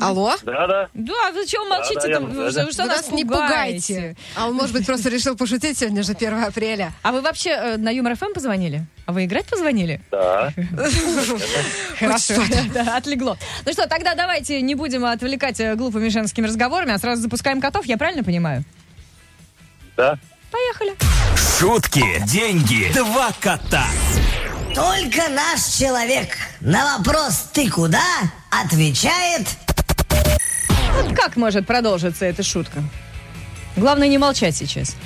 Алло? 0.00 0.36
Да-да. 0.44 0.88
Да, 0.94 1.32
вы 1.32 1.44
чего 1.46 1.64
молчите 1.64 1.94
Да, 2.00 2.06
да, 2.06 2.14
там? 2.14 2.22
я- 2.28 2.34
Вы 2.44 2.52
да, 2.52 2.62
что, 2.62 2.72
что 2.72 2.82
Вы 2.84 2.88
нас 2.88 2.96
нас 3.08 3.10
не 3.10 3.24
пугаете? 3.24 3.94
пугайте. 3.94 4.16
А 4.36 4.46
он, 4.46 4.54
может 4.54 4.72
быть, 4.72 4.86
просто 4.86 5.08
решил 5.08 5.36
пошутить, 5.36 5.76
сегодня 5.76 6.04
же 6.04 6.12
1 6.12 6.44
апреля. 6.44 6.92
А 7.02 7.10
вы 7.10 7.20
вообще 7.20 7.50
э, 7.50 7.76
на 7.78 7.90
Юмор 7.90 8.14
ФМ 8.14 8.32
позвонили? 8.32 8.86
А 9.06 9.12
вы 9.12 9.24
играть 9.24 9.46
позвонили? 9.46 10.00
Да. 10.12 10.52
Хорошо, 11.98 12.34
да, 12.74 12.96
отлегло. 12.96 13.36
Ну 13.66 13.72
что, 13.72 13.88
тогда 13.88 14.14
давайте 14.14 14.60
не 14.62 14.76
будем 14.76 15.04
отвлекать 15.04 15.58
э, 15.58 15.74
глупыми 15.74 16.08
женскими 16.10 16.46
разговорами, 16.46 16.92
а 16.92 16.98
сразу 16.98 17.22
запускаем 17.22 17.60
котов, 17.60 17.84
я 17.86 17.98
правильно 17.98 18.22
понимаю? 18.22 18.64
Да. 19.96 20.16
Поехали. 20.50 20.96
Шутки, 21.58 22.22
деньги, 22.26 22.90
два 22.94 23.30
кота. 23.40 23.86
Только 24.74 25.28
наш 25.28 25.64
человек 25.78 26.36
на 26.60 26.98
вопрос 26.98 27.48
«ты 27.52 27.68
куда?» 27.68 28.02
отвечает 28.50 29.46
Вот 30.94 31.14
как 31.14 31.36
может 31.36 31.66
продолжиться 31.66 32.24
эта 32.24 32.42
шутка? 32.42 32.82
Главное 33.76 34.08
не 34.08 34.18
молчать 34.18 34.56
сейчас. 34.56 34.96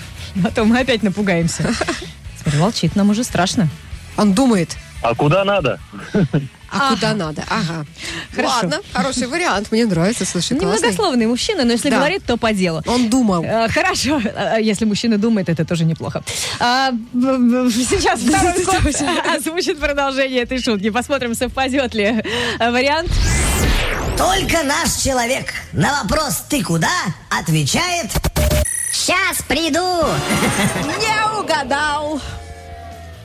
А 0.44 0.50
то 0.50 0.64
мы 0.64 0.78
опять 0.78 1.02
напугаемся. 1.02 1.74
Смотри, 2.42 2.60
молчит, 2.60 2.96
нам 2.96 3.10
уже 3.10 3.24
страшно. 3.24 3.68
Он 4.16 4.32
думает, 4.34 4.76
А 5.02 5.14
куда 5.14 5.44
надо? 5.44 5.78
а 6.70 6.90
куда 6.94 7.14
надо? 7.14 7.44
Ага. 7.50 7.84
Хорошо. 8.34 8.54
Ладно, 8.62 8.78
хороший 8.92 9.26
вариант. 9.26 9.70
Мне 9.72 9.84
нравится, 9.84 10.24
слушай, 10.24 10.56
классный. 10.58 10.76
Немногословный 10.88 11.26
мужчина, 11.26 11.64
но 11.64 11.72
если 11.72 11.90
Да. 11.90 11.96
говорит, 11.96 12.24
то 12.24 12.36
по 12.36 12.52
делу. 12.52 12.82
Он 12.86 13.10
думал. 13.10 13.42
Э, 13.44 13.68
Хорошо, 13.68 14.20
Э, 14.24 14.56
если 14.60 14.84
мужчина 14.86 15.18
думает, 15.18 15.48
это 15.48 15.64
тоже 15.64 15.84
неплохо. 15.84 16.22
А, 16.60 16.92
сейчас 17.12 18.20
второй 18.26 18.64
кот 18.64 18.76
озвучит 19.36 19.78
продолжение 19.78 20.42
этой 20.42 20.62
шутки. 20.62 20.88
Посмотрим, 20.90 21.34
совпадет 21.34 21.94
ли 21.94 22.22
э, 22.58 22.70
вариант. 22.70 23.10
«Только 24.16 24.62
наш 24.62 24.92
человек 25.02 25.52
на 25.72 26.02
вопрос 26.02 26.44
«ты 26.48 26.62
куда?» 26.62 26.88
отвечает 27.30 28.06
«Сейчас 28.92 29.42
приду». 29.48 29.78
Не 31.00 31.40
угадал. 31.40 32.20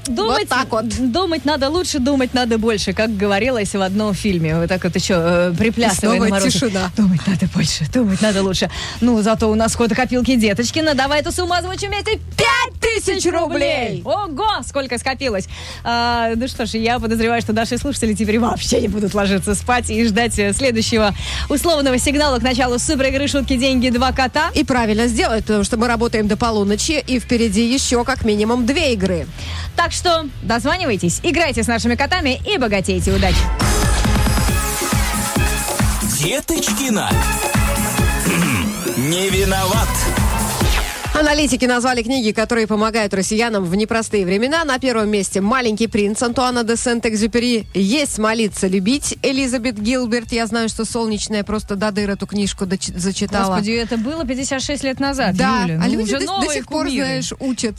Думать, 0.08 0.50
так 0.50 0.72
вот. 0.72 1.12
думать 1.12 1.46
надо 1.46 1.70
лучше, 1.70 2.00
думать 2.00 2.34
надо 2.34 2.58
больше, 2.58 2.94
как 2.94 3.16
говорилось 3.16 3.74
в 3.74 3.82
одном 3.82 4.14
фильме. 4.14 4.58
Вот 4.58 4.70
так 4.70 4.84
вот 4.84 4.96
еще 4.96 5.16
э, 5.18 5.54
приплясывая 5.58 6.20
на 6.20 6.30
морозе. 6.30 6.52
тишина. 6.52 6.92
Думать 6.96 7.22
надо 7.28 7.48
больше, 7.54 7.86
думать 7.94 8.22
надо 8.22 8.44
лучше. 8.44 8.70
Ну, 9.02 9.22
зато 9.22 9.50
у 9.50 9.56
нас 9.56 9.76
код 9.76 9.94
копилки 9.94 10.36
Деточкина. 10.36 10.94
Давай 10.94 11.22
эту 11.22 11.32
сумму 11.32 11.54
озвучим 11.54 11.90
вместе. 11.90 12.20
Пять 12.38 12.80
тысяч 12.80 13.26
рублей! 13.32 14.02
Ого, 14.06 14.62
сколько 14.66 14.98
скопилось. 14.98 15.48
А, 15.84 16.32
ну 16.36 16.48
что 16.48 16.66
ж, 16.66 16.76
я 16.76 17.00
подозреваю, 17.00 17.42
что 17.42 17.54
наши 17.54 17.78
слушатели 17.78 18.14
теперь 18.14 18.40
вообще 18.40 18.82
не 18.82 18.88
будут 18.88 19.14
ложиться 19.14 19.56
спать 19.56 19.90
и 19.90 20.06
ждать 20.06 20.38
э, 20.40 20.54
следующего 20.54 21.14
условного 21.50 21.98
сигнала 21.98 22.40
к 22.40 22.44
началу 22.44 22.80
супер 22.80 23.08
игры 23.08 23.28
«Шутки, 23.28 23.58
деньги, 23.58 23.90
два 23.90 24.12
кота». 24.12 24.50
И 24.54 24.64
правильно 24.64 25.08
сделать, 25.08 25.46
потому 25.46 25.64
что 25.64 25.78
мы 25.78 25.88
работаем 25.88 26.28
до 26.28 26.38
полуночи, 26.38 27.04
и 27.06 27.20
впереди 27.20 27.72
еще 27.72 28.04
как 28.04 28.26
минимум 28.26 28.66
две 28.66 28.94
игры. 28.94 29.28
Так 29.76 29.92
что 29.98 30.30
дозванивайтесь, 30.44 31.20
играйте 31.24 31.64
с 31.64 31.68
нашими 31.68 31.96
котами 31.96 32.40
и 32.46 32.58
богатейте. 32.60 33.12
Удачи! 33.12 33.38
Деточкина. 36.20 37.10
Хм, 38.26 39.10
Не 39.10 39.30
виноват. 39.30 39.88
Аналитики 41.20 41.66
назвали 41.66 42.04
книги, 42.04 42.32
которые 42.32 42.68
помогают 42.68 43.12
россиянам 43.12 43.64
в 43.66 43.74
непростые 43.76 44.24
времена. 44.24 44.64
На 44.66 44.78
первом 44.78 45.10
месте 45.10 45.42
«Маленький 45.42 45.88
принц» 45.88 46.22
Антуана 46.22 46.64
де 46.64 46.76
Сент-Экзюпери. 46.76 47.66
«Есть 47.74 48.20
молиться, 48.20 48.68
любить» 48.68 49.18
Элизабет 49.24 49.80
Гилберт. 49.82 50.32
Я 50.32 50.46
знаю, 50.46 50.70
что 50.70 50.86
«Солнечная» 50.86 51.44
просто 51.44 51.76
до 51.76 51.92
дыр 51.92 52.12
эту 52.12 52.28
книжку 52.28 52.68
зачитала. 52.96 53.56
Господи, 53.56 53.72
это 53.72 53.98
было 53.98 54.26
56 54.26 54.84
лет 54.84 55.00
назад, 55.00 55.36
Да, 55.36 55.64
Юля. 55.64 55.82
а 55.84 55.88
Ну, 55.88 55.94
люди 55.94 56.20
до, 56.20 56.42
до 56.42 56.54
сих 56.54 56.68
пор, 56.68 56.86
кумиры. 56.86 57.06
знаешь, 57.06 57.34
учат. 57.40 57.76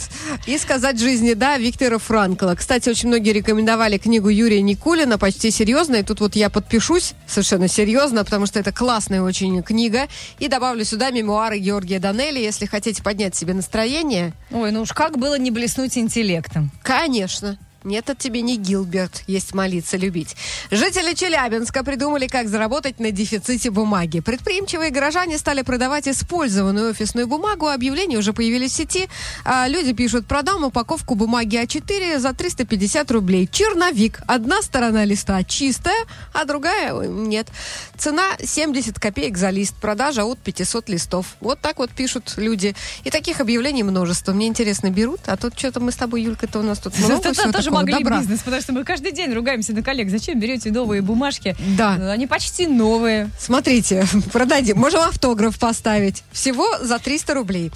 И 0.47 0.59
сказать 0.59 0.99
жизни 0.99 1.35
«да» 1.35 1.59
Виктора 1.59 1.99
Франкла. 1.99 2.57
Кстати, 2.57 2.89
очень 2.89 3.07
многие 3.09 3.31
рекомендовали 3.33 3.99
книгу 3.99 4.29
Юрия 4.31 4.63
Никулина, 4.63 5.17
почти 5.17 5.53
серьезно. 5.53 5.95
И 5.97 6.03
тут 6.03 6.19
вот 6.19 6.35
я 6.35 6.51
подпишусь 6.51 7.15
совершенно 7.29 7.69
серьезно, 7.69 8.25
потому 8.25 8.47
что 8.47 8.59
это 8.59 8.73
классная 8.73 9.23
очень 9.23 9.63
книга. 9.63 10.09
И 10.41 10.49
добавлю 10.49 10.85
сюда 10.85 11.11
мемуары 11.11 11.61
Георгия 11.61 12.01
Данелли. 12.01 12.41
Если 12.41 12.67
хотите 12.67 13.01
поднять 13.01 13.28
себе 13.35 13.55
настроение, 13.55 14.33
Ой, 14.51 14.71
ну 14.73 14.83
уж 14.83 14.93
как 14.93 15.19
было 15.19 15.39
не 15.39 15.51
блеснуть 15.51 15.97
интеллектом. 15.99 16.71
конечно. 16.83 17.59
Нет, 17.89 18.11
от 18.11 18.19
тебе 18.19 18.43
не 18.43 18.59
Гилберт, 18.59 19.23
есть 19.27 19.55
молиться, 19.55 19.97
любить. 19.97 20.37
Жители 20.71 21.15
Челябинска 21.15 21.83
придумали, 21.83 22.27
как 22.27 22.47
заработать 22.47 23.01
на 23.01 23.11
дефиците 23.11 23.71
бумаги. 23.71 24.21
Предприимчивые 24.21 24.91
горожане 24.91 25.39
стали 25.39 25.63
продавать 25.63 26.07
использованную 26.07 26.91
офисную 26.91 27.27
бумагу, 27.27 27.67
объявления 27.67 28.19
уже 28.19 28.35
появились 28.35 28.73
в 28.73 28.77
сети. 28.77 29.09
А 29.43 29.67
люди 29.69 29.95
пишут, 29.95 30.27
продам 30.27 30.65
упаковку 30.65 31.15
бумаги 31.15 31.57
А4 31.57 32.19
за 32.19 32.35
350 32.35 33.11
рублей. 33.11 33.49
Черновик. 33.51 34.21
Одна 34.27 34.61
сторона 34.61 35.07
листа 35.07 35.43
чистая, 35.43 36.05
а 36.35 36.45
другая 36.45 36.93
нет. 37.09 37.49
Цена 37.97 38.37
70 38.39 38.99
копеек 39.01 39.39
за 39.39 39.49
лист. 39.49 39.75
Продажа 39.81 40.27
от 40.27 40.39
500 40.41 40.91
листов. 40.91 41.37
Вот 41.41 41.59
так 41.61 41.79
вот 41.79 41.91
пишут 41.91 42.35
люди. 42.37 42.77
И 43.05 43.11
таких 43.11 43.41
объявлений 43.41 43.83
множество. 43.83 44.35
Мне 44.35 44.47
интересно, 44.47 44.91
берут? 44.91 45.21
А 45.25 45.39
тут 45.39 45.59
что-то 45.59 45.81
мы 45.81 45.91
с 45.91 45.97
тобой, 45.97 46.23
Юлька-то 46.23 46.59
у 46.59 46.63
нас 46.63 46.79
тут 46.81 46.99
много 46.99 47.31
Это 47.31 47.51
тоже 47.51 47.78
такого 47.81 47.93
могли 47.93 48.05
добра. 48.05 48.19
бизнес, 48.21 48.41
потому 48.41 48.63
что 48.63 48.73
мы 48.73 48.85
каждый 48.85 49.13
день 49.13 49.33
ругаемся 49.33 49.73
на 49.73 49.83
коллег. 49.83 50.11
Зачем 50.11 50.39
берете 50.39 50.71
новые 50.71 51.03
бумажки? 51.03 51.57
Да. 51.77 51.97
Ну, 51.99 52.11
Они 52.11 52.27
почти 52.27 52.67
новые. 52.67 53.31
Смотрите, 53.39 54.07
продадим. 54.33 54.79
Можем 54.79 55.01
автограф 55.01 55.59
поставить. 55.59 56.25
Всего 56.33 56.67
за 56.81 56.99
300 56.99 57.35
рублей. 57.35 57.71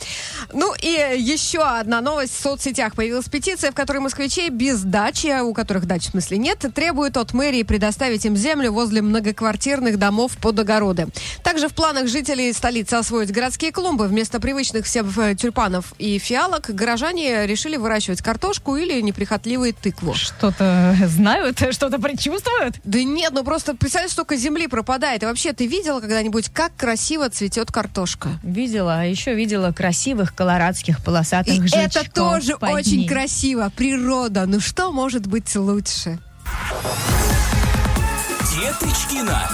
Ну 0.53 0.75
и 0.81 1.17
еще 1.19 1.62
одна 1.62 2.01
новость. 2.01 2.35
В 2.38 2.43
соцсетях 2.43 2.95
появилась 2.95 3.29
петиция, 3.29 3.71
в 3.71 3.75
которой 3.75 3.99
москвичей 3.99 4.49
без 4.51 4.83
дачи, 4.83 5.41
у 5.41 5.53
которых 5.55 5.87
дач 5.87 6.07
в 6.07 6.11
смысле 6.11 6.38
нет, 6.38 6.65
требуют 6.75 7.17
от 7.17 7.33
мэрии 7.33 7.62
предоставить 7.62 8.25
им 8.25 8.37
землю 8.37 8.73
возле 8.73 9.03
многоквартирных 9.03 9.99
домов 9.99 10.37
под 10.38 10.59
огороды. 10.59 11.09
Также 11.43 11.69
в 11.69 11.75
планах 11.75 12.09
жителей 12.09 12.53
столицы 12.53 12.95
освоить 12.95 13.33
городские 13.33 13.73
клумбы. 13.73 14.07
Вместо 14.07 14.41
привычных 14.41 14.87
всем 14.87 15.11
э, 15.19 15.35
тюльпанов 15.35 15.95
и 15.99 16.19
фиалок 16.19 16.71
горожане 16.75 17.47
решили 17.47 17.77
выращивать 17.77 18.23
картошку 18.23 18.77
или 18.77 19.01
неприхотливые 19.01 19.73
тыкву. 19.83 20.14
Что-то 20.14 20.97
знают, 21.07 21.59
что-то 21.73 21.99
предчувствуют. 21.99 22.77
Да 22.85 23.03
нет, 23.03 23.33
ну 23.33 23.45
просто 23.45 23.75
представляешь, 23.75 24.12
столько 24.12 24.37
земли 24.37 24.66
пропадает. 24.68 25.23
И 25.23 25.27
вообще, 25.27 25.53
ты 25.53 25.66
видела 25.66 26.01
когда-нибудь, 26.01 26.49
как 26.51 26.75
красиво 26.77 27.29
цветет 27.29 27.71
картошка? 27.71 28.31
Видела, 28.42 29.01
а 29.01 29.05
еще 29.05 29.35
видела 29.35 29.73
красивых 29.73 30.35
колорадских 30.35 31.03
полосатых 31.05 31.55
И 31.55 31.77
это 31.77 32.11
тоже 32.11 32.57
под 32.57 32.71
очень 32.71 33.01
ней. 33.01 33.09
красиво. 33.09 33.71
Природа. 33.77 34.47
Ну 34.47 34.61
что 34.61 34.92
может 34.92 35.27
быть 35.27 35.55
лучше? 35.57 36.18
Деточкина. 38.55 39.49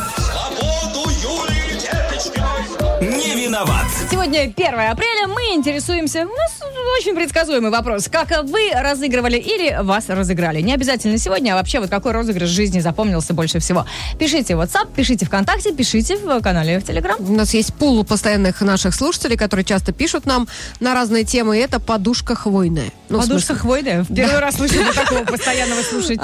Виноват. 3.49 3.87
Сегодня 4.11 4.41
1 4.43 4.57
апреля, 4.59 5.27
мы 5.27 5.55
интересуемся, 5.55 6.27
у 6.27 6.37
нас 6.37 6.59
очень 6.99 7.15
предсказуемый 7.15 7.71
вопрос, 7.71 8.09
как 8.11 8.31
вы 8.45 8.71
разыгрывали 8.75 9.39
или 9.39 9.79
вас 9.83 10.09
разыграли. 10.09 10.61
Не 10.61 10.75
обязательно 10.75 11.17
сегодня, 11.17 11.53
а 11.53 11.57
вообще 11.57 11.81
вот 11.81 11.89
какой 11.89 12.13
розыгрыш 12.13 12.49
жизни 12.49 12.81
запомнился 12.81 13.33
больше 13.33 13.59
всего. 13.59 13.87
Пишите 14.19 14.55
в 14.57 14.61
WhatsApp, 14.61 14.89
пишите 14.95 15.25
ВКонтакте, 15.27 15.73
пишите 15.73 16.17
в 16.17 16.41
канале 16.43 16.79
в 16.79 16.85
Телеграм. 16.85 17.17
У 17.21 17.33
нас 17.33 17.55
есть 17.55 17.73
пул 17.75 18.05
постоянных 18.05 18.61
наших 18.61 18.95
слушателей, 18.95 19.37
которые 19.37 19.65
часто 19.65 19.93
пишут 19.93 20.27
нам 20.27 20.47
на 20.81 20.93
разные 20.95 21.25
темы. 21.25 21.57
И 21.59 21.61
это 21.61 21.81
подушка 21.81 22.35
хвойная. 22.35 22.91
Ну, 23.09 23.21
Подушка 23.21 23.55
смысле- 23.55 23.61
хвойная. 23.61 24.03
В 24.05 24.15
Первый 24.15 24.41
раз 24.41 24.57
слышу 24.57 24.75
такого 24.95 25.25
постоянного 25.25 25.83
слушателя. 25.83 26.19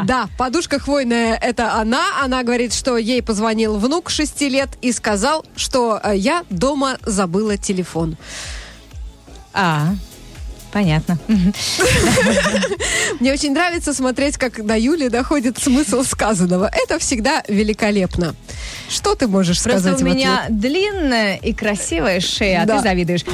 А, 0.00 0.04
да, 0.04 0.28
подушка 0.38 0.78
хвойная 0.78 1.36
это 1.36 1.74
она. 1.74 2.22
Она 2.22 2.42
говорит, 2.42 2.72
что 2.72 2.96
ей 2.96 3.22
позвонил 3.22 3.76
внук 3.76 4.08
6 4.10 4.40
лет 4.42 4.70
и 4.80 4.92
сказал, 4.92 5.44
что 5.56 6.00
э, 6.02 6.16
я 6.16 6.44
дома 6.70 6.98
забыла 7.04 7.56
телефон. 7.56 8.16
А, 9.52 9.88
понятно. 10.72 11.18
Мне 13.18 13.32
очень 13.32 13.52
нравится 13.52 13.92
смотреть, 13.92 14.36
как 14.36 14.64
до 14.64 14.78
Юли 14.78 15.08
доходит 15.08 15.58
смысл 15.58 16.04
сказанного. 16.04 16.70
Это 16.72 17.00
всегда 17.00 17.42
великолепно. 17.48 18.36
Что 18.88 19.16
ты 19.16 19.26
можешь 19.26 19.60
Просто 19.60 19.80
сказать 19.80 20.02
у 20.02 20.04
в 20.06 20.14
меня 20.14 20.42
ответ? 20.44 20.60
длинная 20.60 21.36
и 21.38 21.52
красивая 21.52 22.20
шея, 22.20 22.62
а 22.62 22.66
Да. 22.66 22.76
ты 22.76 22.82
завидуешь. 22.84 23.24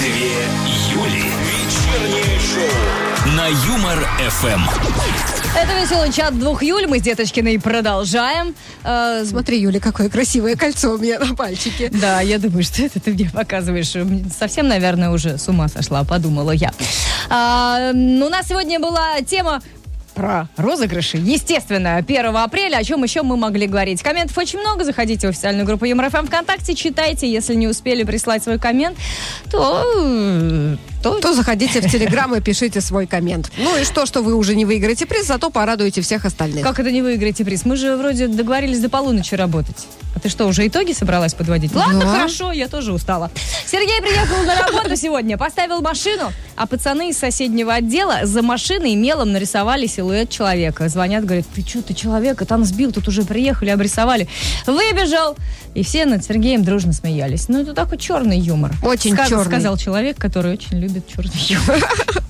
Две 0.00 0.46
Юли. 0.92 1.24
Вечернее 1.42 2.38
шоу. 2.40 3.32
На 3.36 3.46
Юмор 3.48 4.08
ФМ. 4.30 5.33
Это 5.56 5.72
веселый 5.80 6.12
чат 6.12 6.36
двух 6.36 6.62
Юль. 6.64 6.86
Мы 6.86 6.98
с 6.98 7.02
Деточкиной 7.02 7.60
продолжаем. 7.60 8.54
Э, 8.82 9.24
Смотри, 9.24 9.60
Юля, 9.60 9.78
какое 9.78 10.08
красивое 10.08 10.56
кольцо 10.56 10.94
у 10.94 10.98
меня 10.98 11.20
на 11.20 11.34
пальчике. 11.36 11.90
Да, 11.90 12.20
я 12.20 12.38
думаю, 12.38 12.64
что 12.64 12.82
это 12.82 12.98
ты 12.98 13.12
мне 13.12 13.30
показываешь. 13.32 13.92
Совсем, 14.36 14.66
наверное, 14.66 15.10
уже 15.10 15.38
с 15.38 15.48
ума 15.48 15.68
сошла, 15.68 16.02
подумала 16.02 16.50
я. 16.50 16.72
А, 17.30 17.92
ну, 17.92 18.26
у 18.26 18.28
нас 18.30 18.48
сегодня 18.48 18.80
была 18.80 19.20
тема 19.22 19.62
про 20.14 20.48
розыгрыши. 20.56 21.18
Естественно, 21.18 21.96
1 21.96 22.36
апреля, 22.36 22.78
о 22.78 22.84
чем 22.84 23.02
еще 23.02 23.22
мы 23.22 23.36
могли 23.36 23.66
говорить. 23.66 24.02
Комментов 24.02 24.36
очень 24.38 24.58
много, 24.60 24.84
заходите 24.84 25.26
в 25.26 25.30
официальную 25.30 25.66
группу 25.66 25.84
Юмор 25.84 26.10
ФМ 26.10 26.26
ВКонтакте, 26.26 26.74
читайте. 26.74 27.30
Если 27.30 27.54
не 27.54 27.68
успели 27.68 28.02
прислать 28.04 28.42
свой 28.42 28.58
коммент, 28.58 28.96
то... 29.50 30.76
то 31.12 31.20
То 31.20 31.34
заходите 31.34 31.80
в 31.80 31.90
Телеграм 31.90 32.34
и 32.34 32.40
пишите 32.40 32.80
свой 32.80 33.06
коммент. 33.06 33.50
Ну 33.58 33.76
и 33.78 33.84
что, 33.84 34.06
что 34.06 34.22
вы 34.22 34.34
уже 34.34 34.54
не 34.56 34.64
выиграете 34.64 35.06
приз, 35.06 35.26
зато 35.26 35.50
порадуете 35.50 36.00
всех 36.00 36.24
остальных. 36.24 36.62
Как 36.62 36.80
это 36.80 36.90
не 36.90 37.02
выиграете 37.02 37.44
приз? 37.44 37.64
Мы 37.64 37.76
же 37.76 37.96
вроде 37.96 38.26
договорились 38.28 38.80
до 38.80 38.88
полуночи 38.88 39.34
работать. 39.34 39.86
А 40.16 40.20
ты 40.20 40.28
что, 40.28 40.46
уже 40.46 40.66
итоги 40.66 40.92
собралась 40.92 41.34
подводить? 41.34 41.74
Ладно, 41.74 42.00
Да. 42.00 42.06
хорошо, 42.06 42.52
я 42.52 42.68
тоже 42.68 42.92
устала. 42.92 43.30
Сергей 43.66 44.00
приехал 44.00 44.42
на 44.44 44.54
работу 44.60 44.96
сегодня, 44.96 45.36
поставил 45.36 45.80
машину, 45.82 46.32
а 46.56 46.66
пацаны 46.66 47.10
из 47.10 47.18
соседнего 47.18 47.74
отдела 47.74 48.20
за 48.24 48.40
машиной 48.42 48.94
мелом 48.94 49.32
нарисовали 49.32 49.86
силуэт 49.86 50.30
человека. 50.30 50.88
Звонят, 50.88 51.24
говорят, 51.24 51.46
ты 51.54 51.62
что, 51.62 51.82
ты 51.82 51.94
человека 51.94 52.44
там 52.46 52.64
сбил, 52.64 52.92
тут 52.92 53.08
уже 53.08 53.24
приехали, 53.24 53.70
обрисовали. 53.70 54.28
Выбежал. 54.66 55.36
И 55.74 55.82
все 55.82 56.06
над 56.06 56.24
Сергеем 56.24 56.62
дружно 56.62 56.92
смеялись. 56.92 57.48
Ну, 57.48 57.60
это 57.62 57.74
такой 57.74 57.98
черный 57.98 58.38
юмор. 58.38 58.72
Очень 58.84 59.14
Сказ- 59.14 59.28
черный. 59.28 59.44
Сказал 59.44 59.76
человек, 59.76 60.16
который 60.16 60.52
очень 60.52 60.78
любит 60.78 60.93
черный 61.00 61.40
юмор. 61.48 61.84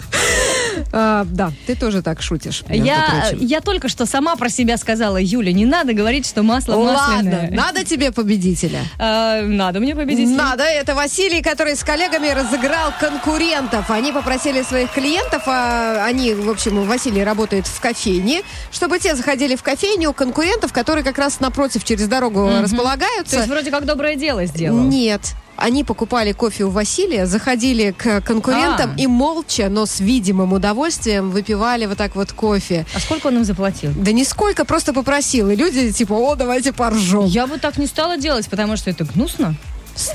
А, 0.92 1.24
да, 1.26 1.52
ты 1.66 1.74
тоже 1.74 2.02
так 2.02 2.22
шутишь. 2.22 2.62
Я, 2.68 3.22
прочим. 3.30 3.46
я 3.46 3.60
только 3.60 3.88
что 3.88 4.06
сама 4.06 4.36
про 4.36 4.48
себя 4.48 4.76
сказала, 4.76 5.16
Юля, 5.20 5.52
не 5.52 5.66
надо 5.66 5.92
говорить, 5.92 6.26
что 6.26 6.42
масло 6.42 6.76
масляное. 6.76 7.42
Ладно, 7.42 7.56
надо 7.56 7.84
тебе 7.84 8.12
победителя. 8.12 8.80
А, 8.98 9.42
надо 9.42 9.80
мне 9.80 9.94
победить. 9.94 10.28
Надо. 10.28 10.64
Это 10.64 10.94
Василий, 10.94 11.42
который 11.42 11.76
с 11.76 11.82
коллегами 11.82 12.28
разыграл 12.28 12.92
конкурентов. 12.98 13.90
Они 13.90 14.12
попросили 14.12 14.62
своих 14.62 14.92
клиентов, 14.92 15.42
а 15.46 16.04
они, 16.04 16.34
в 16.34 16.48
общем, 16.48 16.84
Василий 16.84 17.24
работает 17.24 17.66
в 17.66 17.80
кофейне, 17.80 18.42
чтобы 18.70 18.98
те 18.98 19.14
заходили 19.14 19.56
в 19.56 19.62
кофейню 19.62 20.12
конкурентов, 20.12 20.72
которые 20.72 21.04
как 21.04 21.18
раз 21.18 21.40
напротив 21.40 21.84
через 21.84 22.06
дорогу 22.08 22.48
То 22.48 22.62
располагаются. 22.62 23.36
есть 23.36 23.48
вроде 23.48 23.70
как 23.70 23.84
доброе 23.84 24.16
дело 24.16 24.44
сделал. 24.46 24.78
Нет. 24.78 25.34
Они 25.56 25.84
покупали 25.84 26.32
кофе 26.32 26.64
у 26.64 26.70
Василия, 26.70 27.26
заходили 27.26 27.92
к 27.96 28.20
конкурентам 28.22 28.92
А. 28.96 29.00
и 29.00 29.06
молча, 29.06 29.68
но 29.68 29.86
с 29.86 30.00
видимым 30.00 30.52
удовольствием 30.52 31.30
выпивали 31.30 31.86
вот 31.86 31.98
так 31.98 32.16
вот 32.16 32.32
кофе. 32.32 32.86
А 32.94 33.00
сколько 33.00 33.28
он 33.28 33.36
им 33.36 33.44
заплатил? 33.44 33.92
Да 33.96 34.12
нисколько, 34.12 34.64
просто 34.64 34.92
попросил. 34.92 35.50
И 35.50 35.56
люди 35.56 35.92
типа, 35.92 36.12
о, 36.14 36.34
давайте 36.34 36.72
поржем. 36.72 37.26
Я 37.26 37.46
бы 37.46 37.58
так 37.58 37.78
не 37.78 37.86
стала 37.86 38.16
делать, 38.16 38.48
потому 38.48 38.76
что 38.76 38.90
это 38.90 39.04
гнусно. 39.04 39.54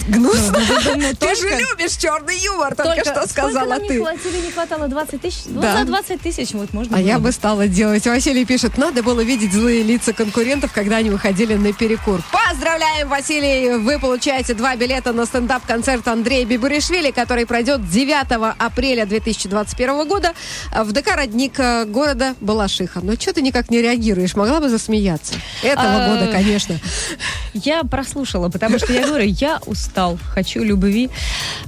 Гнусно. 0.07 0.59
Ну, 0.95 1.13
Ты 1.19 1.35
же 1.35 1.41
только- 1.41 1.57
любишь 1.59 1.95
черный 1.97 2.37
юмор, 2.39 2.75
только, 2.75 3.01
что 3.01 3.13
сколько 3.13 3.29
сказала 3.29 3.69
нам 3.69 3.81
не 3.83 3.87
ты. 3.89 3.99
хватило, 3.99 4.33
не 4.43 4.51
хватало 4.51 4.87
20 4.87 5.21
тысяч? 5.21 5.41
Ну, 5.45 5.61
Да. 5.61 5.77
за 5.79 5.85
20 5.85 6.21
тысяч 6.21 6.51
вот 6.51 6.73
можно 6.73 6.95
А 6.97 6.99
было 6.99 7.07
я 7.07 7.19
бы 7.19 7.31
стала 7.31 7.67
делать. 7.67 8.05
Василий 8.05 8.45
пишет, 8.45 8.77
надо 8.77 9.03
было 9.03 9.21
видеть 9.21 9.53
злые 9.53 9.83
лица 9.83 10.11
конкурентов, 10.13 10.71
когда 10.73 10.97
они 10.97 11.09
выходили 11.09 11.53
на 11.55 11.71
перекур. 11.73 12.21
Поздравляем, 12.31 13.07
Василий! 13.09 13.77
Вы 13.77 13.99
получаете 13.99 14.53
два 14.53 14.75
билета 14.75 15.13
на 15.13 15.25
стендап-концерт 15.25 16.07
Андрея 16.07 16.45
Бибуришвили, 16.45 17.11
который 17.11 17.45
пройдет 17.45 17.89
9 17.89 18.53
апреля 18.57 19.05
2021 19.05 20.07
года 20.07 20.33
в 20.75 20.91
ДК 20.91 21.15
«Родник» 21.15 21.59
э, 21.59 21.85
города 21.85 22.35
Балашиха. 22.41 22.99
Но 23.01 23.13
что 23.13 23.33
ты 23.33 23.41
никак 23.41 23.69
не 23.71 23.81
реагируешь? 23.81 24.35
Могла 24.35 24.59
бы 24.59 24.69
засмеяться. 24.69 25.35
Этого 25.63 25.87
А, 26.05 26.07
года, 26.09 26.31
конечно. 26.31 26.79
Я 27.53 27.83
прослушала, 27.83 28.49
потому 28.49 28.77
что 28.77 28.91
я 28.93 29.05
говорю, 29.07 29.25
я 29.25 29.59
устал, 29.69 30.17
хочу 30.33 30.63
любви, 30.63 31.09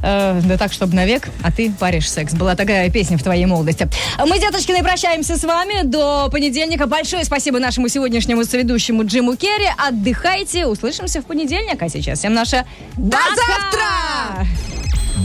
э, 0.02 0.42
да 0.44 0.58
так, 0.58 0.74
чтобы 0.74 0.96
навек, 0.96 1.30
а 1.44 1.52
ты 1.52 1.72
паришь 1.72 2.10
секс. 2.10 2.34
Была 2.34 2.56
такая 2.56 2.90
песня 2.90 3.18
в 3.18 3.24
твоей 3.24 3.46
молодости. 3.46 3.88
Мы, 4.20 4.40
деточкины, 4.40 4.84
прощаемся 4.84 5.38
с 5.38 5.44
вами 5.44 5.84
до 5.84 6.30
понедельника. 6.32 6.88
Большое 6.88 7.24
спасибо 7.24 7.60
нашему 7.60 7.88
сегодняшнему 7.88 8.44
соведущему 8.44 9.06
Джиму 9.06 9.36
Керри. 9.36 9.68
Отдыхайте, 9.78 10.66
услышимся 10.66 11.22
в 11.22 11.26
понедельник. 11.26 11.82
А 11.82 11.90
сейчас 11.90 12.20
всем 12.20 12.34
наше 12.34 12.66
До 12.98 13.18
пока! 13.18 13.36
завтра! 13.36 14.48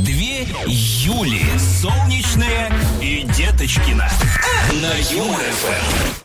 Две 0.04 0.42
Юли. 0.66 1.42
Солнечная 1.80 2.70
и 3.00 3.24
Деточкина. 3.36 4.08
На 4.72 5.14
Юмор 5.14 5.40
ФМ. 5.40 6.06